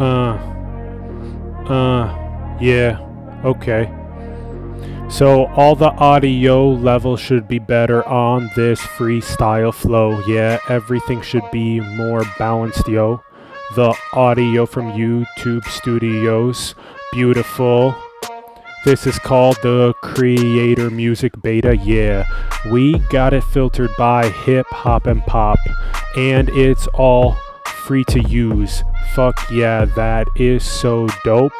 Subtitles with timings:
[0.00, 0.38] Uh.
[1.68, 2.58] Uh.
[2.60, 2.98] Yeah.
[3.44, 3.94] Okay.
[5.10, 10.20] So all the audio levels should be better on this freestyle flow.
[10.26, 13.20] Yeah, everything should be more balanced, yo.
[13.74, 16.76] The audio from YouTube Studios,
[17.12, 17.94] beautiful.
[18.84, 21.76] This is called the Creator Music Beta.
[21.76, 22.24] Yeah,
[22.70, 25.58] we got it filtered by Hip Hop and Pop,
[26.16, 27.36] and it's all
[27.90, 28.84] free to use.
[29.16, 31.52] Fuck yeah, that is so dope.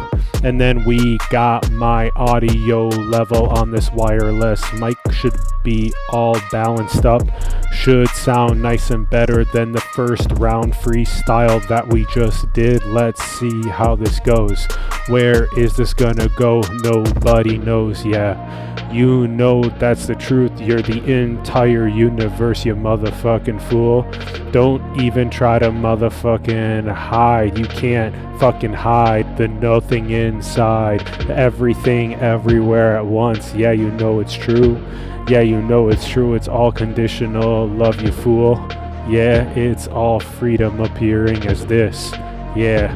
[0.44, 7.04] And then we got my audio level on this wireless mic should be all balanced
[7.04, 7.22] up.
[7.72, 12.84] Should sound nice and better than the first round freestyle that we just did.
[12.84, 14.68] Let's see how this goes.
[15.08, 16.62] Where is this gonna go?
[16.84, 18.04] Nobody knows.
[18.06, 20.60] Yeah, you know that's the truth.
[20.60, 24.02] You're the entire universe, you motherfucking fool.
[24.52, 27.58] Don't even try to motherfucking hide.
[27.58, 31.02] You can't fucking hide the nothing inside.
[31.30, 33.54] Everything everywhere at once.
[33.54, 34.76] Yeah, you know it's true.
[35.28, 36.34] Yeah, you know it's true.
[36.34, 37.68] It's all conditional.
[37.68, 38.56] Love you, fool.
[39.08, 42.12] Yeah, it's all freedom appearing as this.
[42.56, 42.94] Yeah.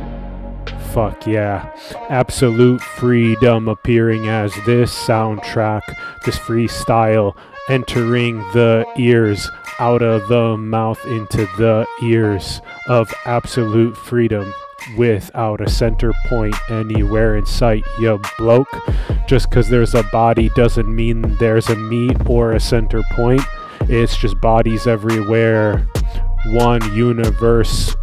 [0.93, 1.75] Fuck yeah.
[2.09, 5.83] Absolute freedom appearing as this soundtrack,
[6.25, 7.37] this freestyle
[7.69, 14.53] entering the ears, out of the mouth into the ears of absolute freedom
[14.97, 18.69] without a center point anywhere in sight, you bloke.
[19.27, 23.43] Just because there's a body doesn't mean there's a me or a center point.
[23.83, 25.87] It's just bodies everywhere.
[26.47, 27.95] One universe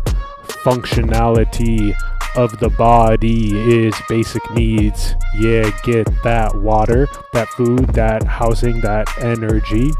[0.63, 1.93] functionality
[2.35, 5.15] of the body is basic needs.
[5.37, 9.91] Yeah, get that water, that food, that housing, that energy.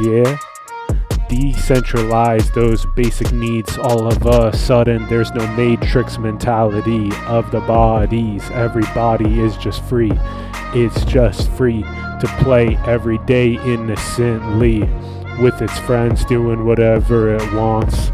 [0.00, 0.38] Yeah.
[1.28, 5.06] Decentralize those basic needs all of a sudden.
[5.08, 8.48] There's no matrix mentality of the bodies.
[8.50, 10.12] Everybody is just free.
[10.74, 14.80] It's just free to play every day innocently
[15.38, 18.10] with its friends doing whatever it wants.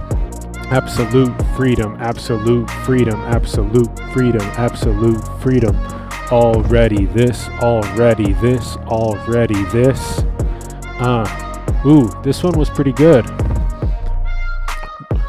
[0.73, 5.77] Absolute freedom, absolute freedom, absolute freedom, absolute freedom.
[6.33, 10.25] Already this, already this, already this.
[10.99, 11.54] Uh,
[11.87, 13.27] ooh, this one was pretty good.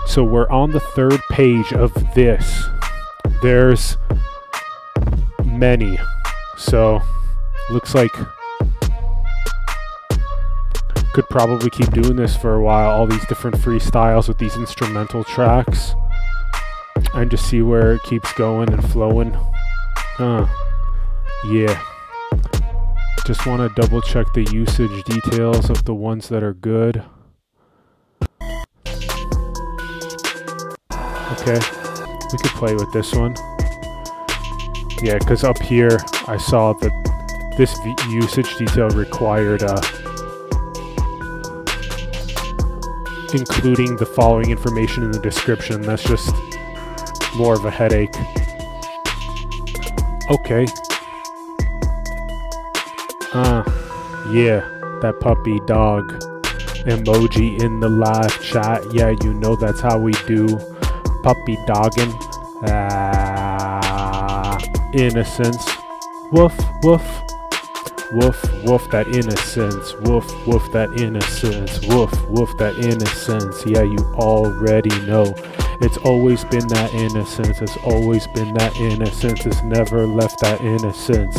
[0.06, 2.66] So we're on the third page of this.
[3.42, 3.98] There's
[5.44, 5.98] many.
[6.58, 7.02] So
[7.70, 8.12] looks like
[11.16, 15.24] could probably keep doing this for a while, all these different freestyles with these instrumental
[15.24, 15.96] tracks.
[17.14, 19.32] And just see where it keeps going and flowing.
[20.18, 20.46] Huh.
[21.48, 21.82] Yeah.
[23.26, 27.04] Just want to double check the usage details of the ones that are good.
[30.92, 31.60] Okay.
[32.32, 33.36] We could play with this one.
[35.02, 35.98] Yeah, because up here
[36.28, 37.76] I saw that this
[38.10, 39.64] usage detail required.
[39.64, 39.82] Uh,
[43.34, 45.82] including the following information in the description.
[45.82, 46.34] That's just
[47.36, 48.16] more of a headache.
[50.30, 50.66] Okay.
[53.36, 53.64] Uh,
[54.32, 54.62] yeah,
[55.02, 56.10] that puppy dog
[56.88, 58.82] emoji in the live chat.
[58.94, 60.48] Yeah, you know that's how we do
[61.22, 62.14] puppy dogging.
[62.66, 64.58] Ah,
[64.94, 65.70] innocence.
[66.32, 67.06] Woof, woof.
[68.14, 69.94] Woof, woof that innocence.
[70.04, 71.86] Woof, woof that innocence.
[71.88, 73.66] Woof, woof that innocence.
[73.66, 75.36] Yeah, you already know.
[75.82, 77.62] It's always been that innocence.
[77.62, 79.46] It's always been that innocence.
[79.46, 81.38] It's never left that innocence.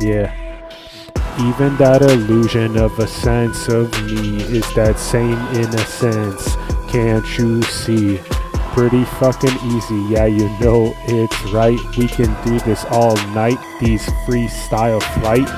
[0.00, 0.49] Yeah.
[1.48, 6.56] Even that illusion of a sense of me is that same innocence.
[6.88, 8.18] Can't you see?
[8.72, 11.78] Pretty fucking easy, yeah, you know it's right.
[11.96, 13.58] We can do this all night.
[13.80, 15.48] These freestyle flight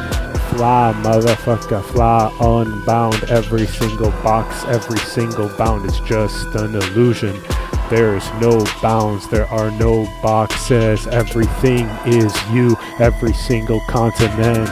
[0.52, 3.24] fly, motherfucker, fly unbound.
[3.24, 7.40] Every single box, every single bound is just an illusion.
[7.88, 11.06] There is no bounds, there are no boxes.
[11.06, 14.70] Everything is you, every single continent,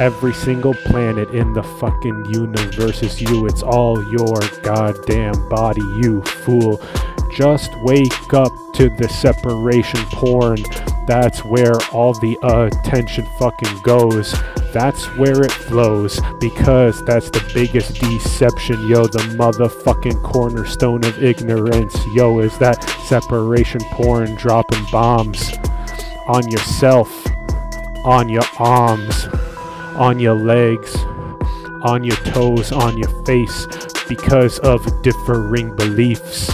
[0.00, 3.46] every single planet in the fucking universe is you.
[3.46, 6.80] It's all your goddamn body, you fool.
[7.30, 10.56] Just wake up to the separation porn.
[11.06, 14.34] That's where all the attention fucking goes.
[14.72, 19.06] That's where it flows because that's the biggest deception, yo.
[19.06, 25.52] The motherfucking cornerstone of ignorance, yo, is that separation porn dropping bombs
[26.26, 27.26] on yourself,
[28.04, 29.28] on your arms,
[29.96, 30.96] on your legs,
[31.82, 33.66] on your toes, on your face
[34.08, 36.50] because of differing beliefs.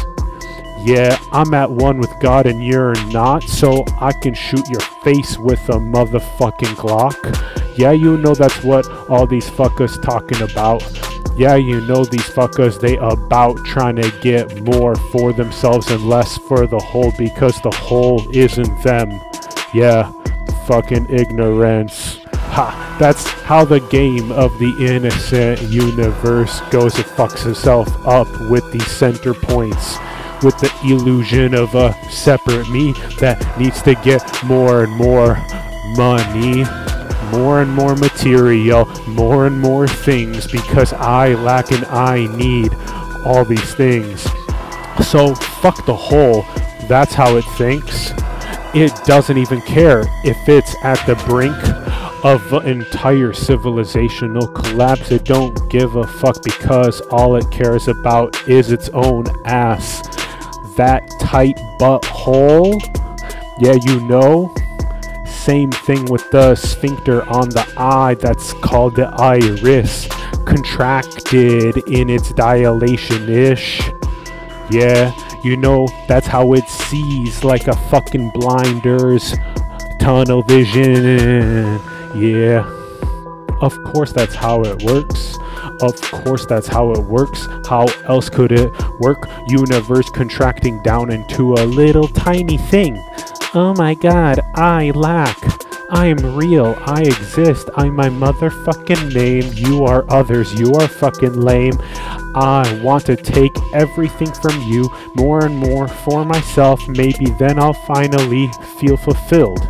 [0.85, 5.37] Yeah, I'm at one with God and you're not, so I can shoot your face
[5.37, 7.77] with a motherfucking Glock.
[7.77, 10.83] Yeah, you know that's what all these fuckers talking about.
[11.37, 16.39] Yeah, you know these fuckers, they about trying to get more for themselves and less
[16.39, 19.11] for the whole because the whole isn't them.
[19.75, 20.11] Yeah,
[20.67, 22.21] fucking ignorance.
[22.57, 26.99] Ha, that's how the game of the innocent universe goes.
[26.99, 29.99] It fucks itself up with these center points.
[30.43, 35.35] With the illusion of a separate me that needs to get more and more
[35.99, 36.65] money,
[37.31, 42.73] more and more material, more and more things because I lack and I need
[43.27, 44.23] all these things.
[45.07, 46.41] So fuck the whole.
[46.89, 48.13] That's how it thinks.
[48.75, 51.55] It doesn't even care if it's at the brink
[52.27, 55.13] of entire civilizational collapse.
[55.13, 60.03] It don't give a fuck because all it cares about is its own ass.
[60.77, 62.83] That tight butthole,
[63.61, 64.53] yeah, you know.
[65.25, 70.09] Same thing with the sphincter on the eye that's called the iris,
[70.47, 73.81] contracted in its dilation ish.
[74.69, 75.15] Yeah,
[75.45, 79.33] you know, that's how it sees like a fucking blinders,
[80.01, 81.81] tunnel vision.
[82.17, 82.65] Yeah.
[83.61, 85.37] Of course, that's how it works.
[85.83, 87.47] Of course, that's how it works.
[87.67, 88.71] How else could it
[89.01, 89.29] work?
[89.49, 92.97] Universe contracting down into a little tiny thing.
[93.55, 95.39] Oh my god, I lack.
[95.91, 96.75] I am real.
[96.81, 97.69] I exist.
[97.77, 99.53] I'm my motherfucking name.
[99.55, 100.53] You are others.
[100.59, 101.79] You are fucking lame.
[102.35, 106.87] I want to take everything from you more and more for myself.
[106.89, 109.61] Maybe then I'll finally feel fulfilled.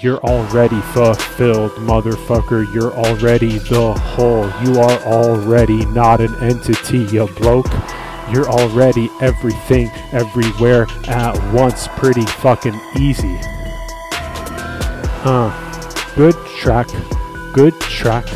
[0.00, 2.72] You're already fulfilled, motherfucker.
[2.72, 4.48] You're already the whole.
[4.62, 7.66] You are already not an entity, you bloke.
[8.30, 11.88] You're already everything, everywhere at once.
[11.96, 13.40] Pretty fucking easy.
[15.24, 15.50] Uh,
[16.14, 16.86] good track.
[17.52, 18.26] Good track.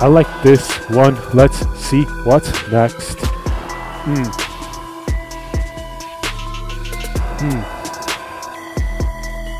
[0.00, 1.18] I like this one.
[1.34, 3.18] Let's see what's next.
[4.04, 4.22] Hmm.
[7.40, 7.60] Hmm.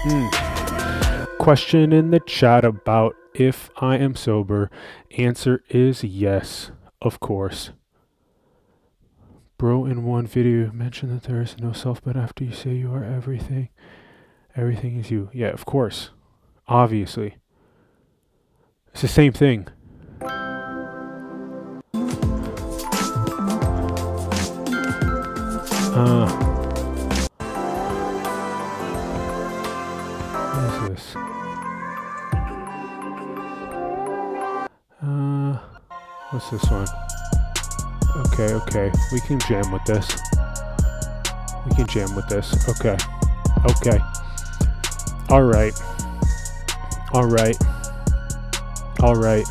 [0.08, 0.41] Hmm
[1.42, 4.70] question in the chat about if I am sober.
[5.18, 7.70] Answer is yes, of course.
[9.58, 12.94] Bro, in one video, mentioned that there is no self, but after you say you
[12.94, 13.70] are everything,
[14.54, 15.30] everything is you.
[15.32, 16.10] Yeah, of course.
[16.68, 17.38] Obviously.
[18.92, 19.66] It's the same thing.
[25.94, 26.51] Uh,
[36.32, 36.88] What's this one?
[38.16, 38.90] Okay, okay.
[39.12, 40.08] We can jam with this.
[41.66, 42.66] We can jam with this.
[42.70, 42.96] Okay.
[43.70, 44.00] Okay.
[45.28, 45.74] Alright.
[47.12, 47.56] Alright.
[49.00, 49.44] Alright.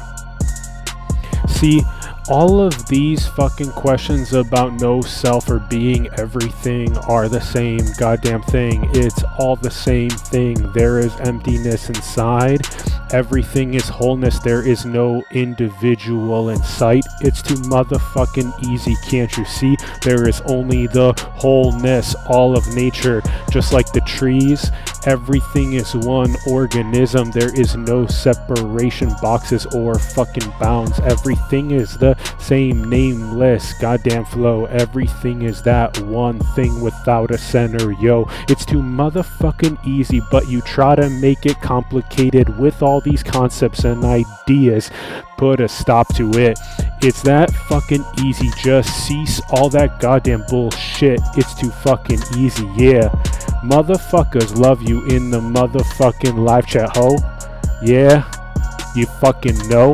[1.50, 1.84] See,
[2.28, 8.42] all of these fucking questions about no self or being everything are the same goddamn
[8.42, 8.90] thing.
[8.96, 10.72] It's all the same thing.
[10.74, 12.66] There is emptiness inside.
[13.12, 14.40] Everything is wholeness.
[14.40, 17.04] There is no individual in sight.
[17.20, 19.76] It's too motherfucking easy, can't you see?
[20.02, 23.22] There is only the wholeness, all of nature,
[23.52, 24.72] just like the trees.
[25.06, 27.32] Everything is one organism.
[27.32, 31.00] There is no separation boxes or fucking bounds.
[31.00, 34.66] Everything is the same nameless goddamn flow.
[34.66, 38.30] Everything is that one thing without a center, yo.
[38.48, 43.84] It's too motherfucking easy, but you try to make it complicated with all these concepts
[43.84, 44.92] and ideas.
[45.38, 46.60] Put a stop to it.
[47.02, 48.50] It's that fucking easy.
[48.58, 51.20] Just cease all that goddamn bullshit.
[51.36, 53.10] It's too fucking easy, yeah.
[53.64, 57.18] Motherfuckers love you in the motherfucking live chat, ho.
[57.82, 58.30] Yeah,
[58.96, 59.94] you fucking know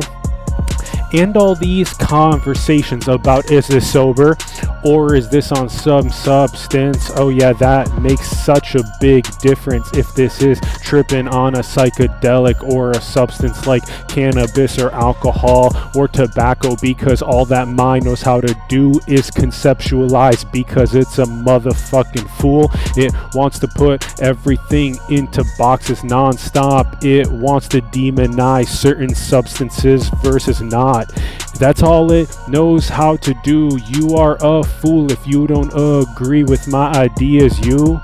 [1.12, 4.36] end all these conversations about is this sober
[4.84, 7.10] or is this on some substance?
[7.16, 12.62] Oh, yeah, that makes such a big difference if this is tripping on a psychedelic
[12.62, 18.40] or a substance like cannabis or alcohol or tobacco because all that mind knows how
[18.40, 22.70] to do is conceptualize because it's a motherfucking fool.
[22.96, 27.04] It wants to put everything into boxes nonstop.
[27.04, 31.12] It wants to demonize certain substances versus not.
[31.58, 33.78] That's all it knows how to do.
[33.88, 38.00] You are a fool if you don't agree with my ideas, you.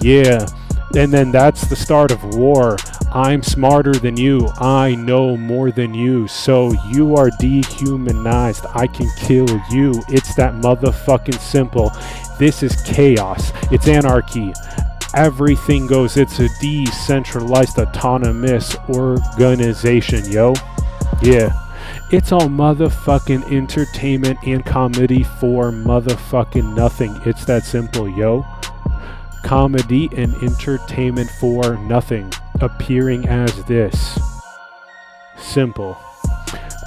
[0.00, 0.46] Yeah.
[0.96, 2.76] And then that's the start of war.
[3.12, 4.48] I'm smarter than you.
[4.58, 6.28] I know more than you.
[6.28, 8.64] So you are dehumanized.
[8.74, 10.02] I can kill you.
[10.08, 11.92] It's that motherfucking simple.
[12.38, 13.52] This is chaos.
[13.70, 14.52] It's anarchy.
[15.14, 16.16] Everything goes.
[16.16, 20.54] It's a decentralized autonomous organization, yo.
[21.22, 21.63] Yeah.
[22.10, 27.18] It's all motherfucking entertainment and comedy for motherfucking nothing.
[27.24, 28.46] It's that simple, yo.
[29.42, 32.30] Comedy and entertainment for nothing.
[32.60, 34.18] Appearing as this.
[35.38, 35.96] Simple.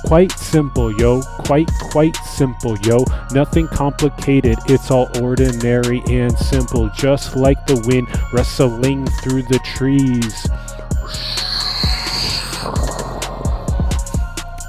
[0.05, 1.21] Quite simple, yo.
[1.21, 3.03] Quite, quite simple, yo.
[3.31, 4.57] Nothing complicated.
[4.67, 6.89] It's all ordinary and simple.
[6.95, 10.47] Just like the wind rustling through the trees.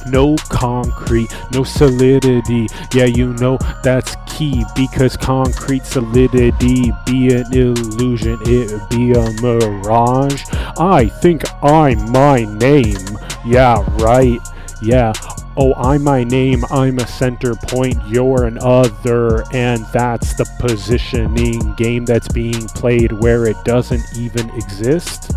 [0.06, 2.68] No concrete, no solidity.
[2.92, 10.44] Yeah, you know that's key because concrete solidity be an illusion, it be a mirage.
[10.78, 13.18] I think I'm my name.
[13.44, 14.40] Yeah, right.
[14.80, 15.12] Yeah.
[15.60, 21.74] Oh, I'm my name, I'm a center point, you're an other, and that's the positioning
[21.74, 25.32] game that's being played where it doesn't even exist.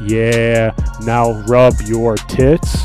[0.00, 0.72] Yeah,
[1.02, 2.82] now rub your tits.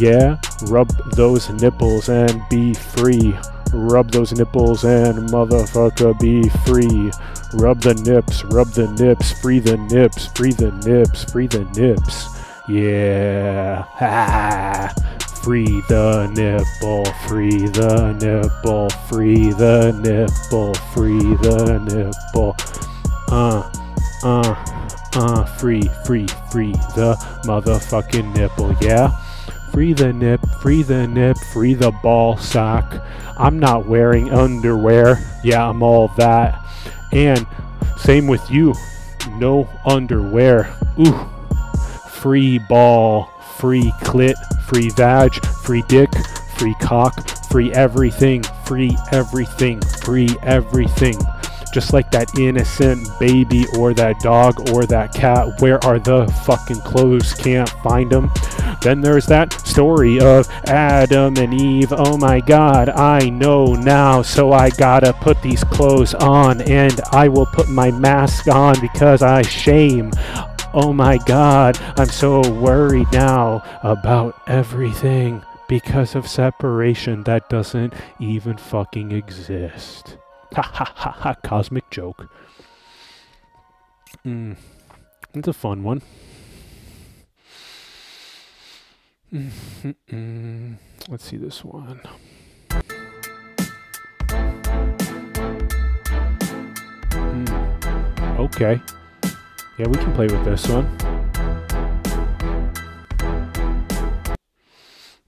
[0.00, 3.36] Yeah, rub those nipples and be free.
[3.74, 7.12] Rub those nipples and motherfucker be free.
[7.52, 12.28] Rub the nips, rub the nips, free the nips, free the nips, free the nips.
[12.66, 13.82] Yeah.
[13.96, 14.94] Ha.
[15.42, 22.54] Free the nipple, free the nipple, free the nipple, free the nipple.
[23.28, 23.70] Uh,
[24.22, 24.54] uh,
[25.14, 29.10] uh, free, free, free the motherfucking nipple, yeah?
[29.72, 32.84] Free the nip, free the nip, free the ball sack.
[33.38, 35.18] I'm not wearing underwear.
[35.44, 36.58] Yeah, I'm all that.
[37.12, 37.46] And
[37.96, 38.74] same with you.
[39.36, 40.74] No underwear.
[40.98, 41.28] Ooh.
[42.10, 43.24] Free ball,
[43.58, 44.34] free clit,
[44.66, 45.34] free vag,
[45.64, 46.10] free dick,
[46.58, 47.14] free cock,
[47.50, 51.16] free everything, free everything, free everything
[51.72, 55.60] just like that innocent baby or that dog or that cat.
[55.60, 57.32] Where are the fucking clothes?
[57.34, 58.30] Can't find them.
[58.82, 61.92] Then there's that story of Adam and Eve.
[61.92, 67.28] Oh my god, I know now, so I gotta put these clothes on and I
[67.28, 70.12] will put my mask on because I shame.
[70.72, 78.56] Oh my god, I'm so worried now about everything because of separation that doesn't even
[78.56, 80.16] fucking exist.
[80.52, 82.28] Ha ha ha ha, cosmic joke.
[84.26, 84.56] Mm.
[85.32, 86.02] It's a fun one.
[89.32, 89.52] Mm
[89.84, 90.76] -mm
[91.08, 92.00] Let's see this one.
[97.10, 98.38] Mm.
[98.38, 98.80] Okay.
[99.78, 100.86] Yeah, we can play with this one.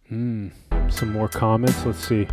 [0.09, 0.49] Hmm.
[0.91, 1.87] Some more comments.
[1.87, 2.27] Let's see.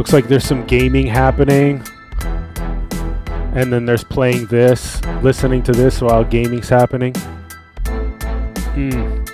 [0.00, 1.84] Looks like there's some gaming happening.
[3.52, 7.12] And then there's playing this, listening to this while gaming's happening.
[8.72, 9.28] Mm.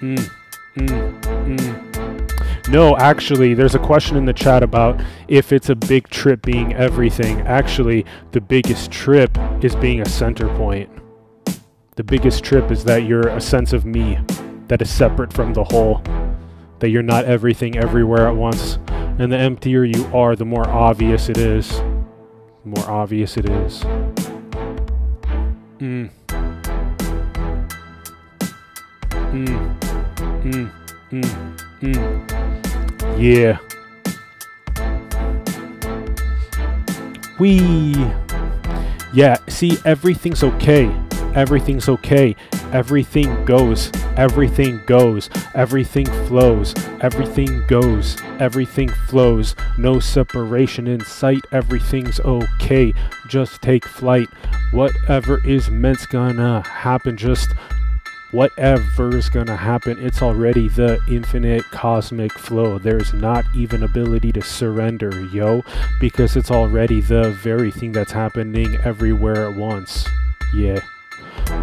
[0.00, 0.30] Mm.
[0.76, 1.22] Mm.
[1.22, 2.68] Mm.
[2.68, 6.74] No, actually, there's a question in the chat about if it's a big trip being
[6.74, 7.40] everything.
[7.46, 9.30] Actually, the biggest trip
[9.64, 10.90] is being a center point.
[11.96, 14.18] The biggest trip is that you're a sense of me
[14.68, 16.02] that is separate from the whole.
[16.80, 18.78] That you're not everything everywhere at once.
[19.20, 21.68] And the emptier you are, the more obvious it is.
[21.68, 21.84] The
[22.64, 23.80] more obvious it is.
[25.78, 26.10] Mm.
[29.30, 29.76] Mm.
[30.42, 30.70] Mm.
[31.12, 31.58] Mm.
[31.82, 33.20] Mm.
[33.20, 33.58] Yeah.
[37.38, 37.94] We.
[39.12, 40.90] Yeah, see, everything's okay.
[41.34, 42.34] Everything's okay.
[42.72, 43.90] Everything goes.
[44.16, 45.30] Everything goes.
[45.54, 46.74] Everything flows.
[47.00, 48.16] Everything goes.
[48.38, 49.54] Everything flows.
[49.78, 51.42] No separation in sight.
[51.52, 52.92] Everything's okay.
[53.28, 54.28] Just take flight.
[54.72, 57.16] Whatever is meant's gonna happen.
[57.16, 57.50] Just
[58.32, 62.78] whatever's gonna happen, it's already the infinite cosmic flow.
[62.78, 65.64] There's not even ability to surrender, yo,
[66.00, 70.06] because it's already the very thing that's happening everywhere at once.
[70.54, 70.80] Yeah.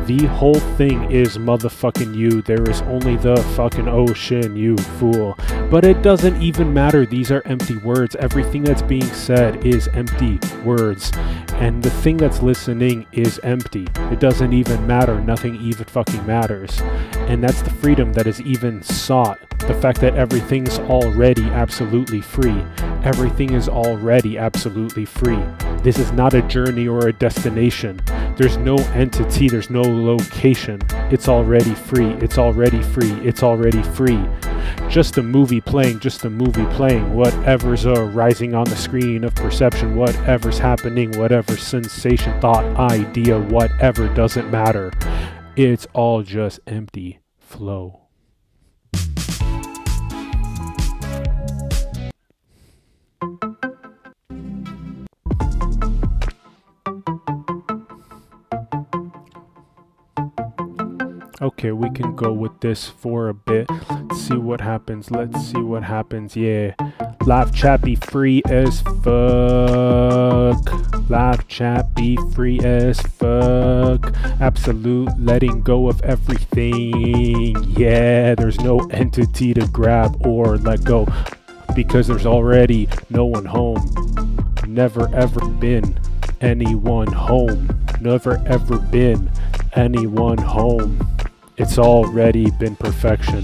[0.07, 2.41] The whole thing is motherfucking you.
[2.41, 5.37] There is only the fucking ocean, you fool.
[5.69, 7.05] But it doesn't even matter.
[7.05, 8.15] These are empty words.
[8.15, 11.11] Everything that's being said is empty words.
[11.55, 13.85] And the thing that's listening is empty.
[14.09, 15.19] It doesn't even matter.
[15.19, 16.79] Nothing even fucking matters.
[17.27, 19.41] And that's the freedom that is even sought.
[19.59, 22.63] The fact that everything's already absolutely free.
[23.03, 25.43] Everything is already absolutely free.
[25.83, 27.99] This is not a journey or a destination.
[28.37, 30.79] There's no entity, there's no location.
[31.11, 34.23] It's already free, it's already free, it's already free.
[34.89, 37.15] Just a movie playing, just a movie playing.
[37.15, 44.51] Whatever's arising on the screen of perception, whatever's happening, whatever sensation, thought, idea, whatever doesn't
[44.51, 44.91] matter.
[45.55, 48.06] It's all just empty flow.
[61.47, 63.69] Okay, we can go with this for a bit.
[63.89, 65.09] Let's see what happens.
[65.09, 66.35] Let's see what happens.
[66.35, 66.73] Yeah.
[67.25, 70.59] Live chat be free as fuck.
[71.09, 74.13] Live chat be free as fuck.
[74.41, 77.55] Absolute letting go of everything.
[77.77, 81.07] Yeah, there's no entity to grab or let go
[81.73, 83.89] because there's already no one home.
[84.67, 85.97] Never ever been
[86.41, 87.69] anyone home.
[88.01, 89.31] Never ever been
[89.77, 91.16] anyone home.
[91.57, 93.43] It's already been perfection.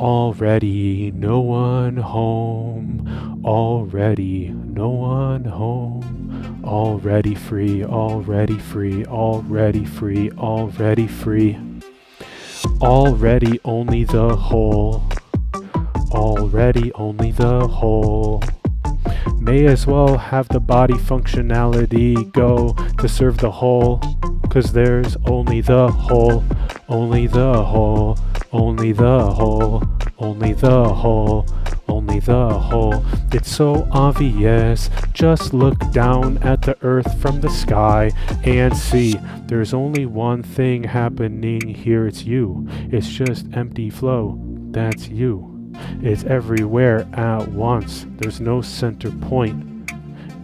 [0.00, 3.42] Already no one home.
[3.44, 6.62] Already no one home.
[6.64, 11.58] Already free, already free, already free, already free.
[12.80, 15.02] Already only the whole.
[16.12, 18.42] Already only the whole.
[19.38, 24.00] May as well have the body functionality go to serve the whole.
[24.48, 26.42] Cause there's only the whole,
[26.88, 28.18] only the whole,
[28.52, 29.82] only the whole,
[30.18, 31.46] only the whole,
[31.88, 33.04] only the whole.
[33.32, 34.90] It's so obvious.
[35.12, 38.10] Just look down at the earth from the sky
[38.44, 39.16] and see
[39.46, 42.06] there's only one thing happening here.
[42.06, 42.66] It's you.
[42.90, 44.38] It's just empty flow.
[44.70, 45.72] That's you.
[46.02, 48.06] It's everywhere at once.
[48.16, 49.77] There's no center point.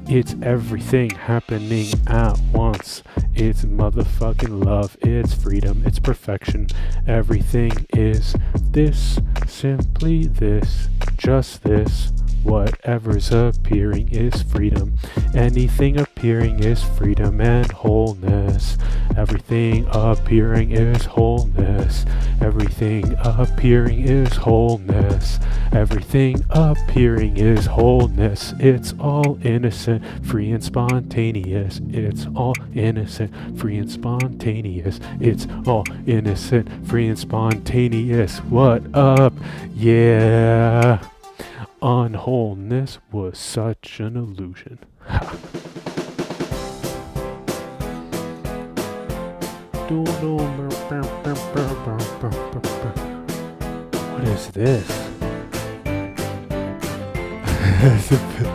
[0.07, 3.03] It's everything happening at once.
[3.35, 4.97] It's motherfucking love.
[5.01, 5.83] It's freedom.
[5.87, 6.67] It's perfection.
[7.07, 12.13] Everything is this, simply this, just this.
[12.45, 14.99] Whatever's appearing is freedom.
[15.35, 18.77] Anything appearing is freedom and wholeness.
[19.17, 22.05] Everything appearing is wholeness.
[22.43, 25.41] Everything appearing is wholeness.
[25.73, 28.53] Everything appearing is wholeness.
[28.59, 31.81] It's all innocent, free and spontaneous.
[31.89, 35.01] It's all innocent, free and spontaneous.
[35.19, 38.39] It's all innocent, free and spontaneous.
[38.41, 39.33] What up?
[39.75, 41.01] Yeah.
[41.87, 44.79] Unwholeness was such an illusion.
[54.13, 54.89] What is this?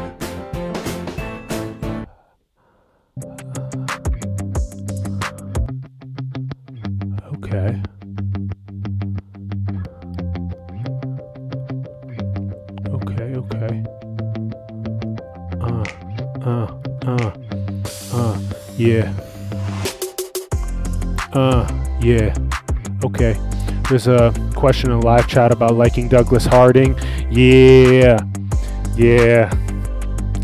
[23.90, 26.96] There's a question in live chat about liking Douglas Harding.
[27.32, 28.20] Yeah.
[28.96, 29.52] Yeah.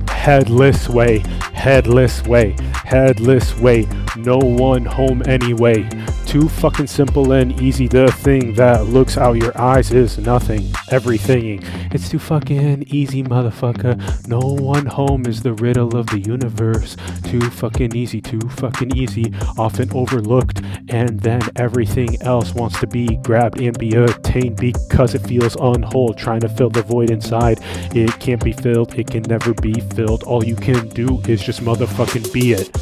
[0.09, 1.19] Headless way.
[1.53, 2.55] Headless way.
[2.73, 3.87] Headless way.
[4.17, 5.87] No one home anyway.
[6.35, 7.87] Too fucking simple and easy.
[7.87, 10.69] The thing that looks out your eyes is nothing.
[10.91, 11.63] Everything.
[11.93, 14.27] It's too fucking easy, motherfucker.
[14.27, 16.97] No one home is the riddle of the universe.
[17.23, 19.33] Too fucking easy, too fucking easy.
[19.57, 20.61] Often overlooked.
[20.89, 26.17] And then everything else wants to be grabbed and be attained because it feels unwhole.
[26.17, 27.59] Trying to fill the void inside.
[27.95, 28.99] It can't be filled.
[28.99, 30.23] It can never be filled.
[30.23, 32.73] All you can do is just motherfucking be it.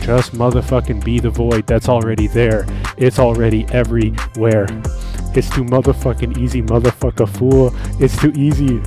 [0.00, 2.66] Just motherfucking be the void that's already there.
[3.02, 4.66] It's already everywhere.
[5.34, 7.74] It's too motherfucking easy, motherfucker fool.
[8.00, 8.80] It's too easy.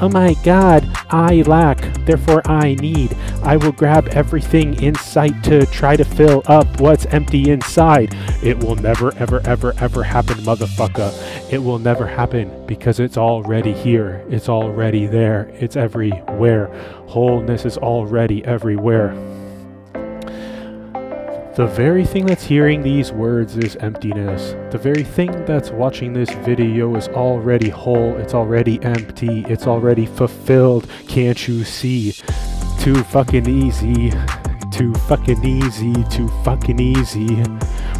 [0.00, 3.14] Oh my god, I lack, therefore I need.
[3.42, 8.16] I will grab everything in sight to try to fill up what's empty inside.
[8.42, 11.12] It will never, ever, ever, ever happen, motherfucker.
[11.52, 14.24] It will never happen because it's already here.
[14.30, 15.50] It's already there.
[15.60, 16.68] It's everywhere.
[17.08, 19.12] Wholeness is already everywhere.
[21.54, 24.54] The very thing that's hearing these words is emptiness.
[24.72, 30.06] The very thing that's watching this video is already whole, it's already empty, it's already
[30.06, 30.88] fulfilled.
[31.08, 32.14] Can't you see?
[32.80, 34.14] Too fucking easy.
[34.70, 35.92] Too fucking easy.
[36.04, 37.44] Too fucking easy.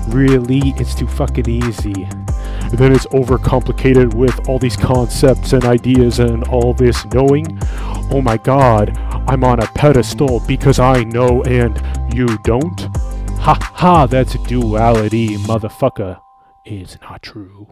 [0.09, 2.05] Really, it's too fucking easy.
[2.05, 7.59] And then it's overcomplicated with all these concepts and ideas and all this knowing.
[8.11, 8.97] Oh my god,
[9.29, 11.79] I'm on a pedestal because I know and
[12.17, 12.88] you don't?
[13.43, 16.21] Ha ha, that's duality, motherfucker.
[16.65, 17.67] Is not true.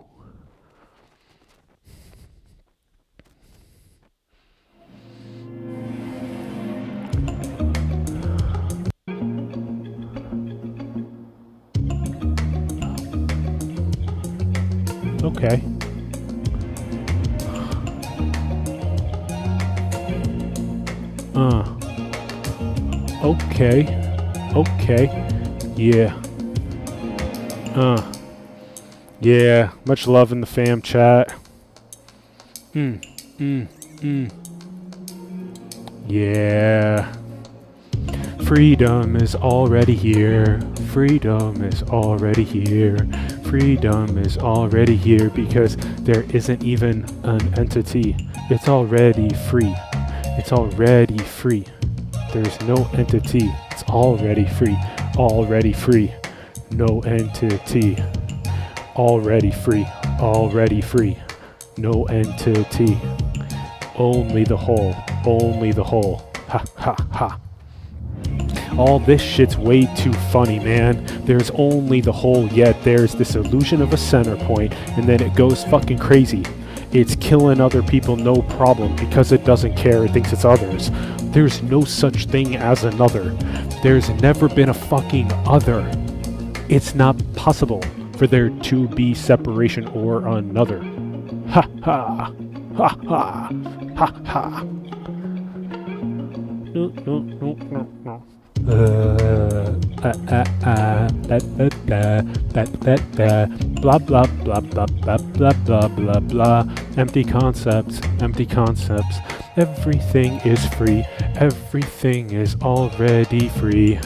[15.23, 15.63] Okay.
[21.37, 21.63] Uh.
[23.23, 23.87] Okay.
[24.57, 25.30] Okay.
[25.81, 26.14] Yeah.
[27.75, 28.12] Uh.
[29.19, 29.71] Yeah.
[29.87, 31.31] Much love in the fam chat.
[32.75, 32.97] Hmm.
[33.38, 33.62] Hmm.
[34.03, 34.27] Hmm.
[36.07, 37.11] Yeah.
[38.45, 40.61] Freedom is already here.
[40.90, 42.99] Freedom is already here.
[43.45, 48.29] Freedom is already here because there isn't even an entity.
[48.51, 49.75] It's already free.
[50.37, 51.64] It's already free.
[52.35, 53.51] There's no entity.
[53.71, 54.77] It's already free.
[55.16, 56.12] Already free.
[56.70, 57.96] No entity.
[58.96, 59.87] Already free.
[60.20, 61.18] Already free.
[61.77, 62.99] No entity.
[63.96, 64.94] Only the whole.
[65.27, 66.31] Only the whole.
[66.49, 67.40] Ha ha ha.
[68.79, 71.05] All this shit's way too funny, man.
[71.25, 75.35] There's only the whole, yet there's this illusion of a center point, and then it
[75.35, 76.44] goes fucking crazy.
[76.92, 80.90] It's killing other people no problem because it doesn't care, it thinks it's others.
[81.33, 83.31] There's no such thing as another.
[83.85, 85.88] There's never been a fucking other.
[86.68, 87.81] It's not possible
[88.16, 90.83] for there to be separation or another.
[91.50, 92.33] Ha ha!
[92.76, 93.50] Ha ha!
[93.96, 94.62] Ha ha!
[96.72, 98.30] No, no, no, no, no.
[98.68, 101.09] Uh, uh, uh, uh,
[103.81, 106.64] blah, blah, blah, blah, blah, blah, blah, blah, blah.
[106.96, 109.18] Empty concepts, empty concepts.
[109.57, 111.05] Everything is free.
[111.37, 113.99] Everything is already free.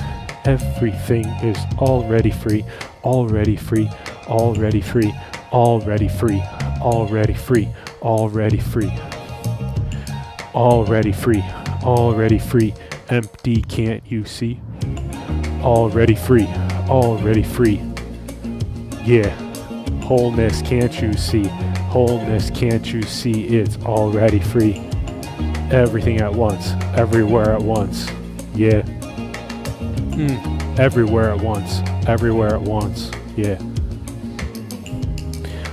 [0.44, 2.64] Everything is already free.
[3.04, 3.90] Already free.
[4.28, 5.12] Already free.
[5.52, 6.42] Already free.
[6.82, 7.68] Already free.
[8.02, 8.92] Already free.
[10.54, 11.42] Already free.
[11.82, 12.74] Already free.
[13.10, 14.60] Empty, can't you see?
[15.60, 16.46] Already free.
[16.88, 17.82] Already free.
[19.02, 19.28] Yeah.
[20.02, 21.44] Wholeness, can't you see?
[21.90, 23.46] Wholeness, can't you see?
[23.46, 24.78] It's already free.
[25.70, 26.72] Everything at once.
[26.96, 28.08] Everywhere at once.
[28.54, 28.82] Yeah.
[30.12, 30.78] Mm.
[30.78, 31.80] Everywhere at once.
[32.06, 33.10] Everywhere at once.
[33.36, 33.58] Yeah.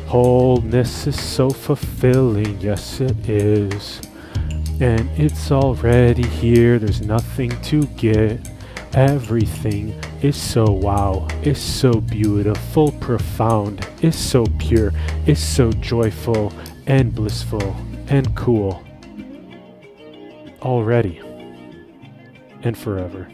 [0.07, 2.59] Wholeness is so fulfilling.
[2.59, 4.01] Yes, it is.
[4.81, 8.39] And it's already here, there's nothing to get.
[8.93, 14.91] Everything is so wow, it's so beautiful, profound, it's so pure,
[15.27, 16.51] it's so joyful
[16.87, 17.75] and blissful
[18.07, 18.83] and cool.
[20.63, 21.19] Already
[22.63, 23.27] and forever.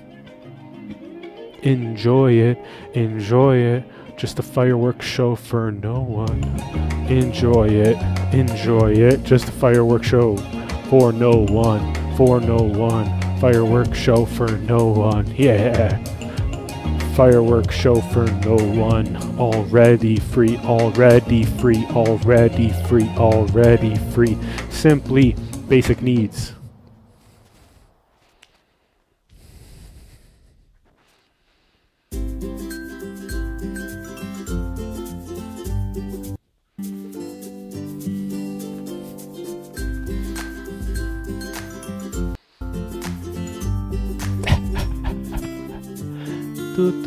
[1.63, 2.57] Enjoy it,
[2.93, 3.83] enjoy it.
[4.17, 6.43] Just a fireworks show for no one.
[7.09, 7.97] Enjoy it,
[8.33, 9.23] enjoy it.
[9.23, 10.35] Just a fireworks show
[10.89, 13.39] for no oh one, for no oh one.
[13.39, 16.03] Fireworks show for no one, yeah.
[17.15, 19.15] Fireworks show for no one.
[19.37, 24.37] Already free, already free, already free, already free.
[24.69, 25.35] Simply
[25.67, 26.56] basic needs.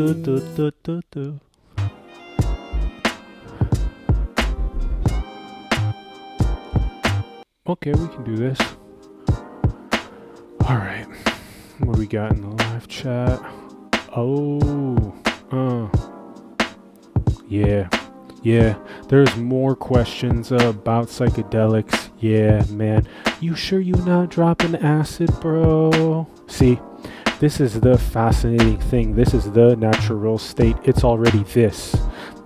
[0.01, 1.41] Do do do do do.
[7.67, 8.59] Okay, we can do this.
[10.63, 11.07] Alright.
[11.81, 13.43] What we got in the live chat?
[14.17, 15.15] Oh.
[15.53, 15.89] Uh.
[17.47, 17.91] Yeah.
[18.43, 18.79] Yeah.
[19.09, 22.09] There's more questions about psychedelics.
[22.21, 23.07] Yeah, man.
[23.43, 26.27] You sure you not dropping acid, bro?
[26.47, 26.81] See?
[27.41, 29.15] This is the fascinating thing.
[29.15, 30.77] This is the natural state.
[30.85, 31.97] It's already this.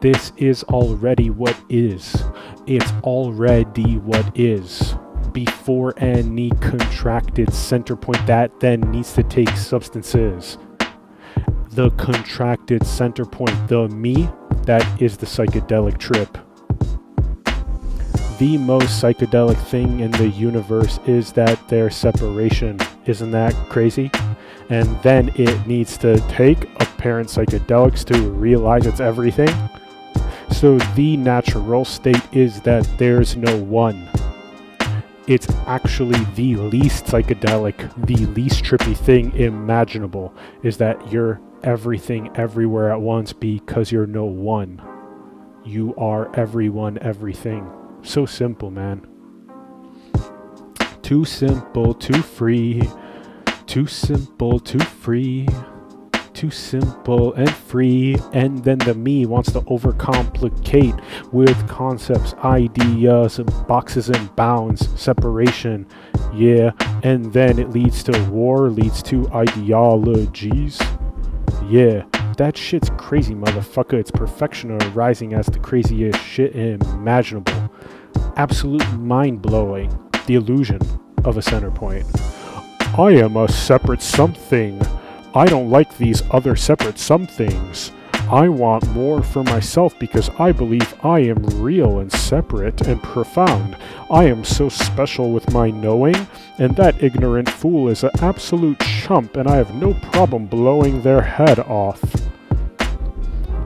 [0.01, 2.23] This is already what is.
[2.69, 4.95] It's already what is.
[5.33, 10.59] Before any contracted center point that then needs to take substances.
[11.73, 14.29] The contracted center point, the me,
[14.63, 16.39] that is the psychedelic trip
[18.39, 22.79] the most psychedelic thing in the universe is that their separation.
[23.07, 24.11] Isn't that crazy?
[24.71, 29.55] And then it needs to take apparent psychedelics to realize it's everything.
[30.51, 34.09] So the natural state is that there's no one.
[35.27, 42.93] it's actually the least psychedelic, the least trippy thing imaginable is that you're everything everywhere
[42.93, 44.83] at once because you're no one.
[45.65, 47.71] You are everyone, everything.
[48.03, 49.07] So simple, man.
[51.01, 52.83] Too simple, too free.
[53.67, 55.47] Too simple, too free
[56.35, 61.01] too simple and free, and then the me wants to overcomplicate
[61.33, 65.87] with concepts, ideas, boxes and bounds, separation.
[66.35, 66.73] Yeah,
[67.03, 70.81] and then it leads to war, leads to ideologies.
[71.69, 72.05] Yeah,
[72.37, 73.95] that shit's crazy, motherfucker.
[73.95, 77.73] It's perfection arising as the craziest shit imaginable.
[78.37, 79.97] Absolute mind blowing.
[80.27, 80.81] The illusion
[81.25, 82.07] of a center point.
[82.97, 84.81] I am a separate something.
[85.35, 87.91] I don't like these other separate somethings.
[88.31, 93.77] I want more for myself because I believe I am real and separate and profound.
[94.13, 96.15] I am so special with my knowing,
[96.59, 101.23] and that ignorant fool is an absolute chump, and I have no problem blowing their
[101.23, 102.01] head off.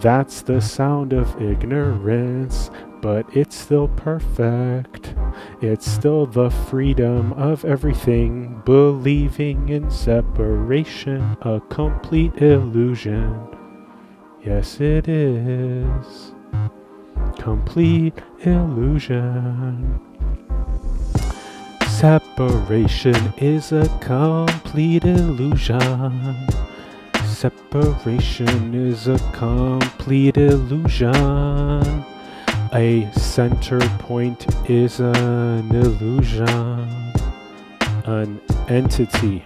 [0.01, 5.15] That's the sound of ignorance but it's still perfect.
[5.61, 13.49] It's still the freedom of everything, believing in separation, a complete illusion.
[14.45, 16.33] Yes, it is.
[17.39, 20.01] Complete illusion.
[21.89, 26.37] Separation is a complete illusion.
[27.25, 32.05] Separation is a complete illusion.
[32.75, 36.47] A center point is an illusion.
[38.05, 39.43] An entity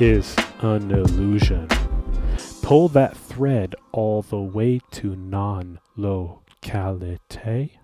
[0.00, 1.68] is an illusion.
[2.62, 7.78] Pull that thread all the way to non locality.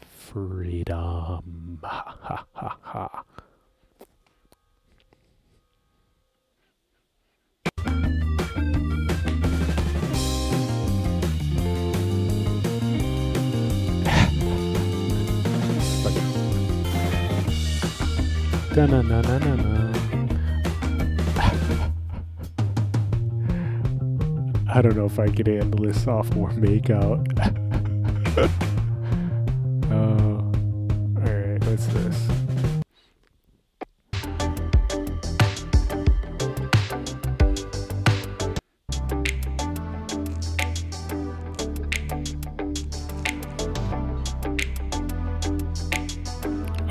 [0.00, 1.80] Freedom.
[1.82, 3.24] Ha ha ha ha.
[18.74, 18.86] I
[24.82, 27.24] don't know if I could handle this sophomore makeout.
[29.92, 30.42] uh,
[31.20, 32.28] alright, what's this?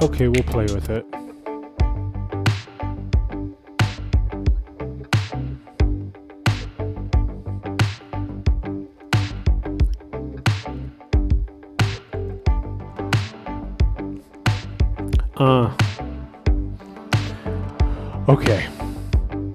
[0.01, 1.05] Okay, we'll play with it.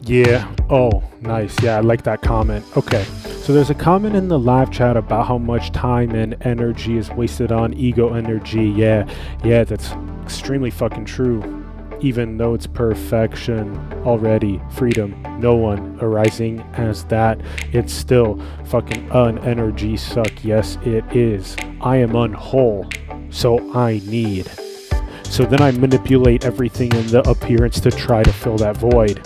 [0.08, 0.50] Yeah.
[0.70, 1.54] Oh, nice.
[1.62, 2.64] Yeah, I like that comment.
[2.78, 3.04] Okay.
[3.42, 7.10] So there's a comment in the live chat about how much time and energy is
[7.10, 8.64] wasted on ego energy.
[8.64, 9.06] Yeah.
[9.44, 9.92] Yeah, that's
[10.22, 11.66] extremely fucking true.
[12.00, 17.38] Even though it's perfection already, freedom, no one arising as that,
[17.72, 20.42] it's still fucking an energy suck.
[20.42, 21.54] Yes, it is.
[21.82, 22.90] I am unwhole,
[23.30, 24.48] so I need.
[25.24, 29.20] So then I manipulate everything in the appearance to try to fill that void.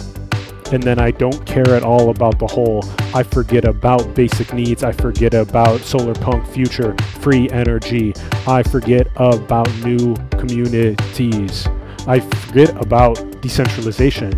[0.72, 2.82] And then I don't care at all about the whole.
[3.14, 4.82] I forget about basic needs.
[4.82, 8.14] I forget about solar punk future, free energy.
[8.46, 11.68] I forget about new communities.
[12.06, 14.32] I forget about decentralization.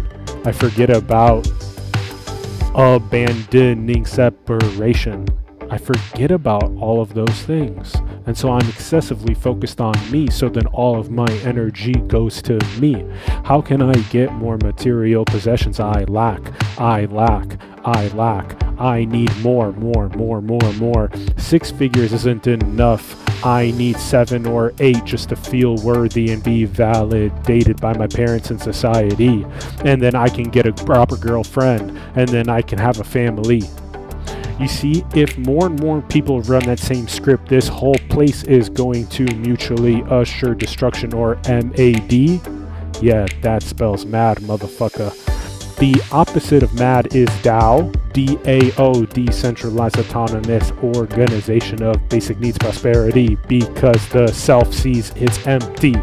[0.44, 1.47] I forget about
[2.75, 5.27] abandoning separation.
[5.74, 7.96] I forget about all of those things.
[8.26, 12.60] And so I'm excessively focused on me, so then all of my energy goes to
[12.78, 13.04] me.
[13.44, 15.80] How can I get more material possessions?
[15.80, 16.40] I lack,
[16.80, 18.62] I lack, I lack.
[18.78, 21.10] I need more, more, more, more, more.
[21.38, 23.20] Six figures isn't enough.
[23.44, 28.50] I need seven or eight just to feel worthy and be validated by my parents
[28.50, 29.44] and society.
[29.84, 33.64] And then I can get a proper girlfriend, and then I can have a family.
[34.59, 38.69] You see, if more and more people run that same script, this whole place is
[38.69, 42.12] going to mutually assure destruction or MAD.
[43.03, 45.12] Yeah, that spells mad, motherfucker.
[45.79, 54.09] The opposite of MAD is DAO, DAO, Decentralized Autonomous Organization of Basic Needs Prosperity, because
[54.11, 55.95] the self sees it's empty.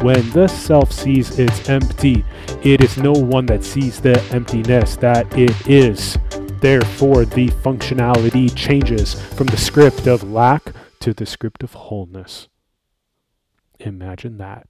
[0.00, 2.24] When the self sees it's empty,
[2.62, 6.16] it is no one that sees the emptiness that it is.
[6.60, 12.48] Therefore, the functionality changes from the script of lack to the script of wholeness.
[13.78, 14.66] Imagine that.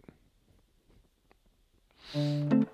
[2.13, 2.65] Hmm,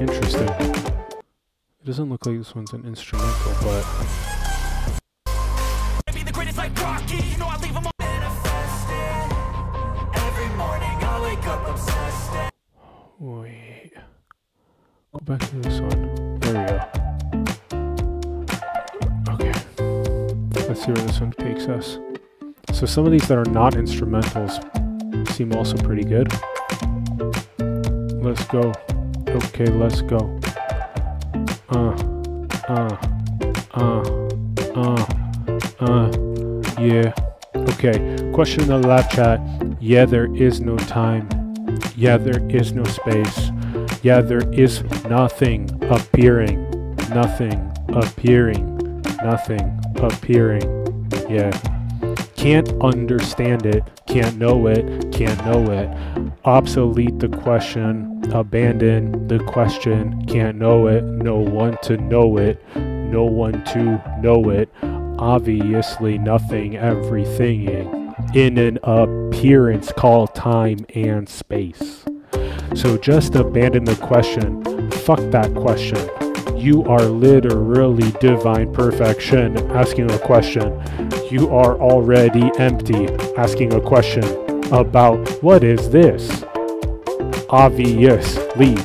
[0.00, 0.48] interesting.
[0.50, 4.39] It doesn't look like this one's an instrumental, but
[13.18, 13.92] wait.
[15.12, 16.38] Go back to this one.
[16.40, 16.80] There we go.
[19.34, 19.52] Okay.
[20.68, 21.98] Let's see where this one takes us.
[22.72, 24.58] So some of these that are not instrumentals
[25.32, 26.32] seem also pretty good.
[28.22, 28.72] Let's go.
[29.28, 30.40] Okay, let's go.
[31.70, 31.94] Uh,
[32.68, 32.96] uh,
[33.74, 34.28] uh,
[34.74, 35.06] uh,
[35.80, 36.10] uh,
[36.80, 37.12] yeah.
[37.54, 39.40] Okay, question in the live chat.
[39.80, 41.39] Yeah, there is no time.
[42.00, 43.50] Yeah, there is no space.
[44.02, 46.96] Yeah, there is nothing appearing.
[47.10, 49.02] Nothing appearing.
[49.22, 51.10] Nothing appearing.
[51.28, 51.50] Yeah.
[52.36, 53.84] Can't understand it.
[54.06, 55.12] Can't know it.
[55.12, 56.32] Can't know it.
[56.46, 58.24] Obsolete the question.
[58.32, 60.24] Abandon the question.
[60.24, 61.04] Can't know it.
[61.04, 62.64] No one to know it.
[62.76, 64.70] No one to know it.
[65.18, 67.99] Obviously, nothing, everything
[68.34, 72.04] in an appearance called time and space.
[72.74, 74.62] So just abandon the question.
[74.90, 75.98] Fuck that question.
[76.56, 80.80] You are literally divine perfection asking a question.
[81.30, 84.24] You are already empty asking a question
[84.72, 86.44] about what is this?
[87.48, 88.76] Obviously,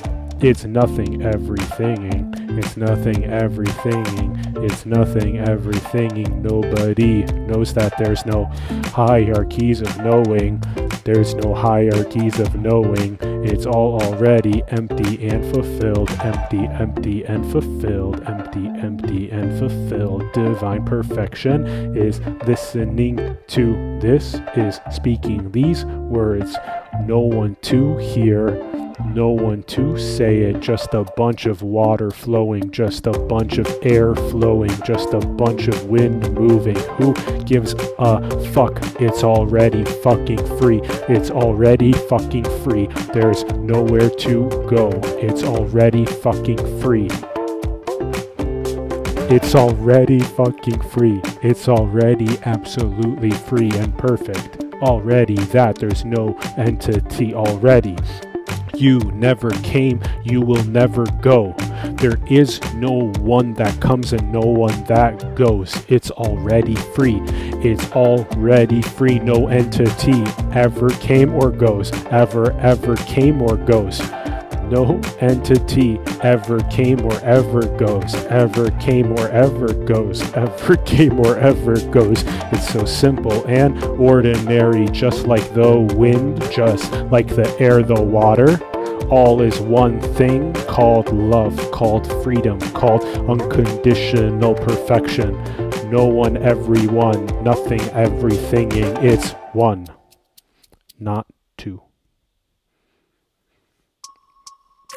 [0.41, 2.44] it's nothing everythinging.
[2.57, 4.39] It's nothing everythinging.
[4.57, 6.41] It's nothing everythinging.
[6.41, 8.45] Nobody knows that there's no
[8.85, 10.61] hierarchies of knowing.
[11.03, 13.17] There's no hierarchies of knowing.
[13.21, 16.09] It's all already empty and fulfilled.
[16.21, 18.23] Empty, empty and fulfilled.
[18.25, 20.23] Empty, empty and fulfilled.
[20.33, 26.57] Divine perfection is listening to this, is speaking these words.
[27.03, 28.47] No one to hear
[29.03, 33.67] no one to say it, just a bunch of water flowing, just a bunch of
[33.81, 36.75] air flowing, just a bunch of wind moving.
[36.97, 38.79] Who gives a fuck?
[39.01, 40.81] It's already fucking free.
[41.09, 42.87] It's already fucking free.
[43.13, 44.89] There's nowhere to go.
[45.19, 47.09] It's already fucking free.
[49.27, 51.19] It's already fucking free.
[51.41, 54.63] It's already absolutely free and perfect.
[54.83, 57.95] Already that there's no entity already.
[58.77, 61.55] You never came, you will never go.
[61.97, 65.73] There is no one that comes and no one that goes.
[65.87, 67.21] It's already free.
[67.63, 69.19] It's already free.
[69.19, 71.91] No entity ever came or goes.
[72.07, 74.01] Ever, ever came or goes.
[74.69, 78.15] No entity ever came or ever goes.
[78.25, 80.21] Ever came or ever goes.
[80.33, 82.23] Ever came or ever goes.
[82.51, 88.59] It's so simple and ordinary, just like the wind, just like the air, the water.
[89.09, 95.31] All is one thing called love, called freedom, called unconditional perfection.
[95.91, 98.97] No one, everyone, nothing, everythinging.
[98.97, 99.85] It's one,
[100.99, 101.27] not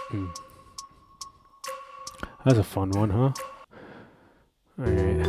[0.09, 0.27] Hmm.
[2.47, 3.33] That's a fun one, huh?
[4.81, 5.27] Alright.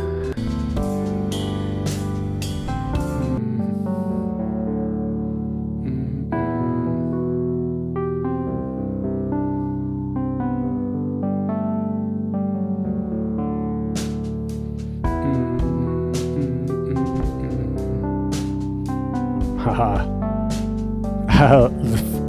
[19.58, 20.06] Haha.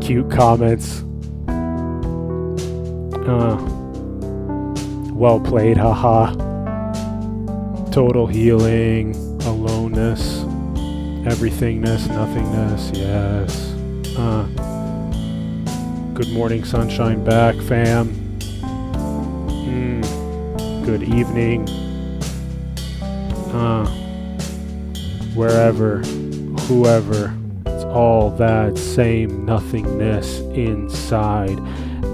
[0.02, 1.06] Cute comments.
[3.27, 3.55] Uh,
[5.13, 6.34] well played, haha.
[7.91, 10.39] Total healing, aloneness,
[11.27, 13.73] everythingness, nothingness, yes.
[14.17, 14.45] Uh,
[16.15, 18.10] good morning, sunshine back, fam.
[19.69, 20.03] Mm,
[20.84, 21.69] good evening.
[23.53, 23.86] Uh,
[25.36, 25.99] wherever,
[26.62, 31.60] whoever, it's all that same nothingness inside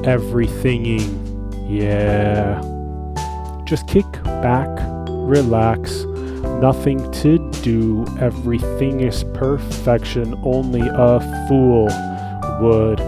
[0.08, 1.14] everythinging.
[1.70, 2.62] Yeah.
[3.66, 4.70] Just kick back,
[5.10, 6.06] relax,
[6.62, 8.06] nothing to do.
[8.20, 10.34] Everything is perfection.
[10.44, 11.90] Only a fool
[12.62, 13.02] would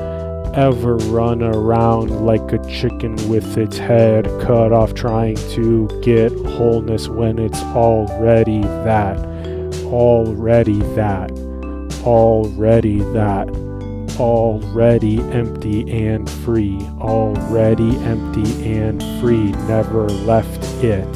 [0.54, 7.08] ever run around like a chicken with its head cut off trying to get wholeness
[7.08, 9.18] when it's already that.
[9.86, 11.32] Already that.
[12.04, 13.69] Already that
[14.20, 21.08] already empty and free, already empty and free, never left it.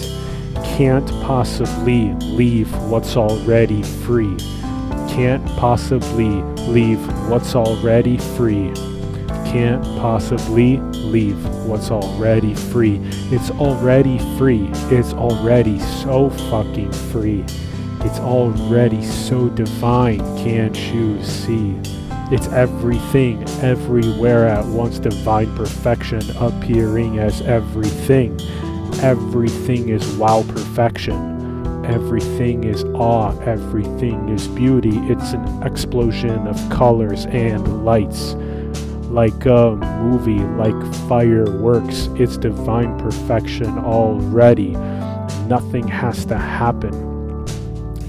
[0.78, 4.36] can't possibly leave what's already free.
[5.08, 7.00] Can't possibly leave
[7.30, 8.72] what's already free.
[9.46, 11.38] Can't possibly leave
[11.68, 13.00] what's already free.
[13.32, 14.68] It's already free.
[14.90, 17.46] It's already so fucking free.
[18.02, 20.20] It's already so divine.
[20.38, 21.76] Can't you see?
[22.34, 28.42] It's everything, everywhere at once, divine perfection, appearing as everything.
[29.04, 31.86] Everything is wow perfection.
[31.86, 34.98] Everything is awe, everything is beauty.
[35.12, 38.34] It's an explosion of colors and lights.
[39.12, 44.72] Like a movie, like fireworks, it's divine perfection already.
[45.46, 47.13] Nothing has to happen.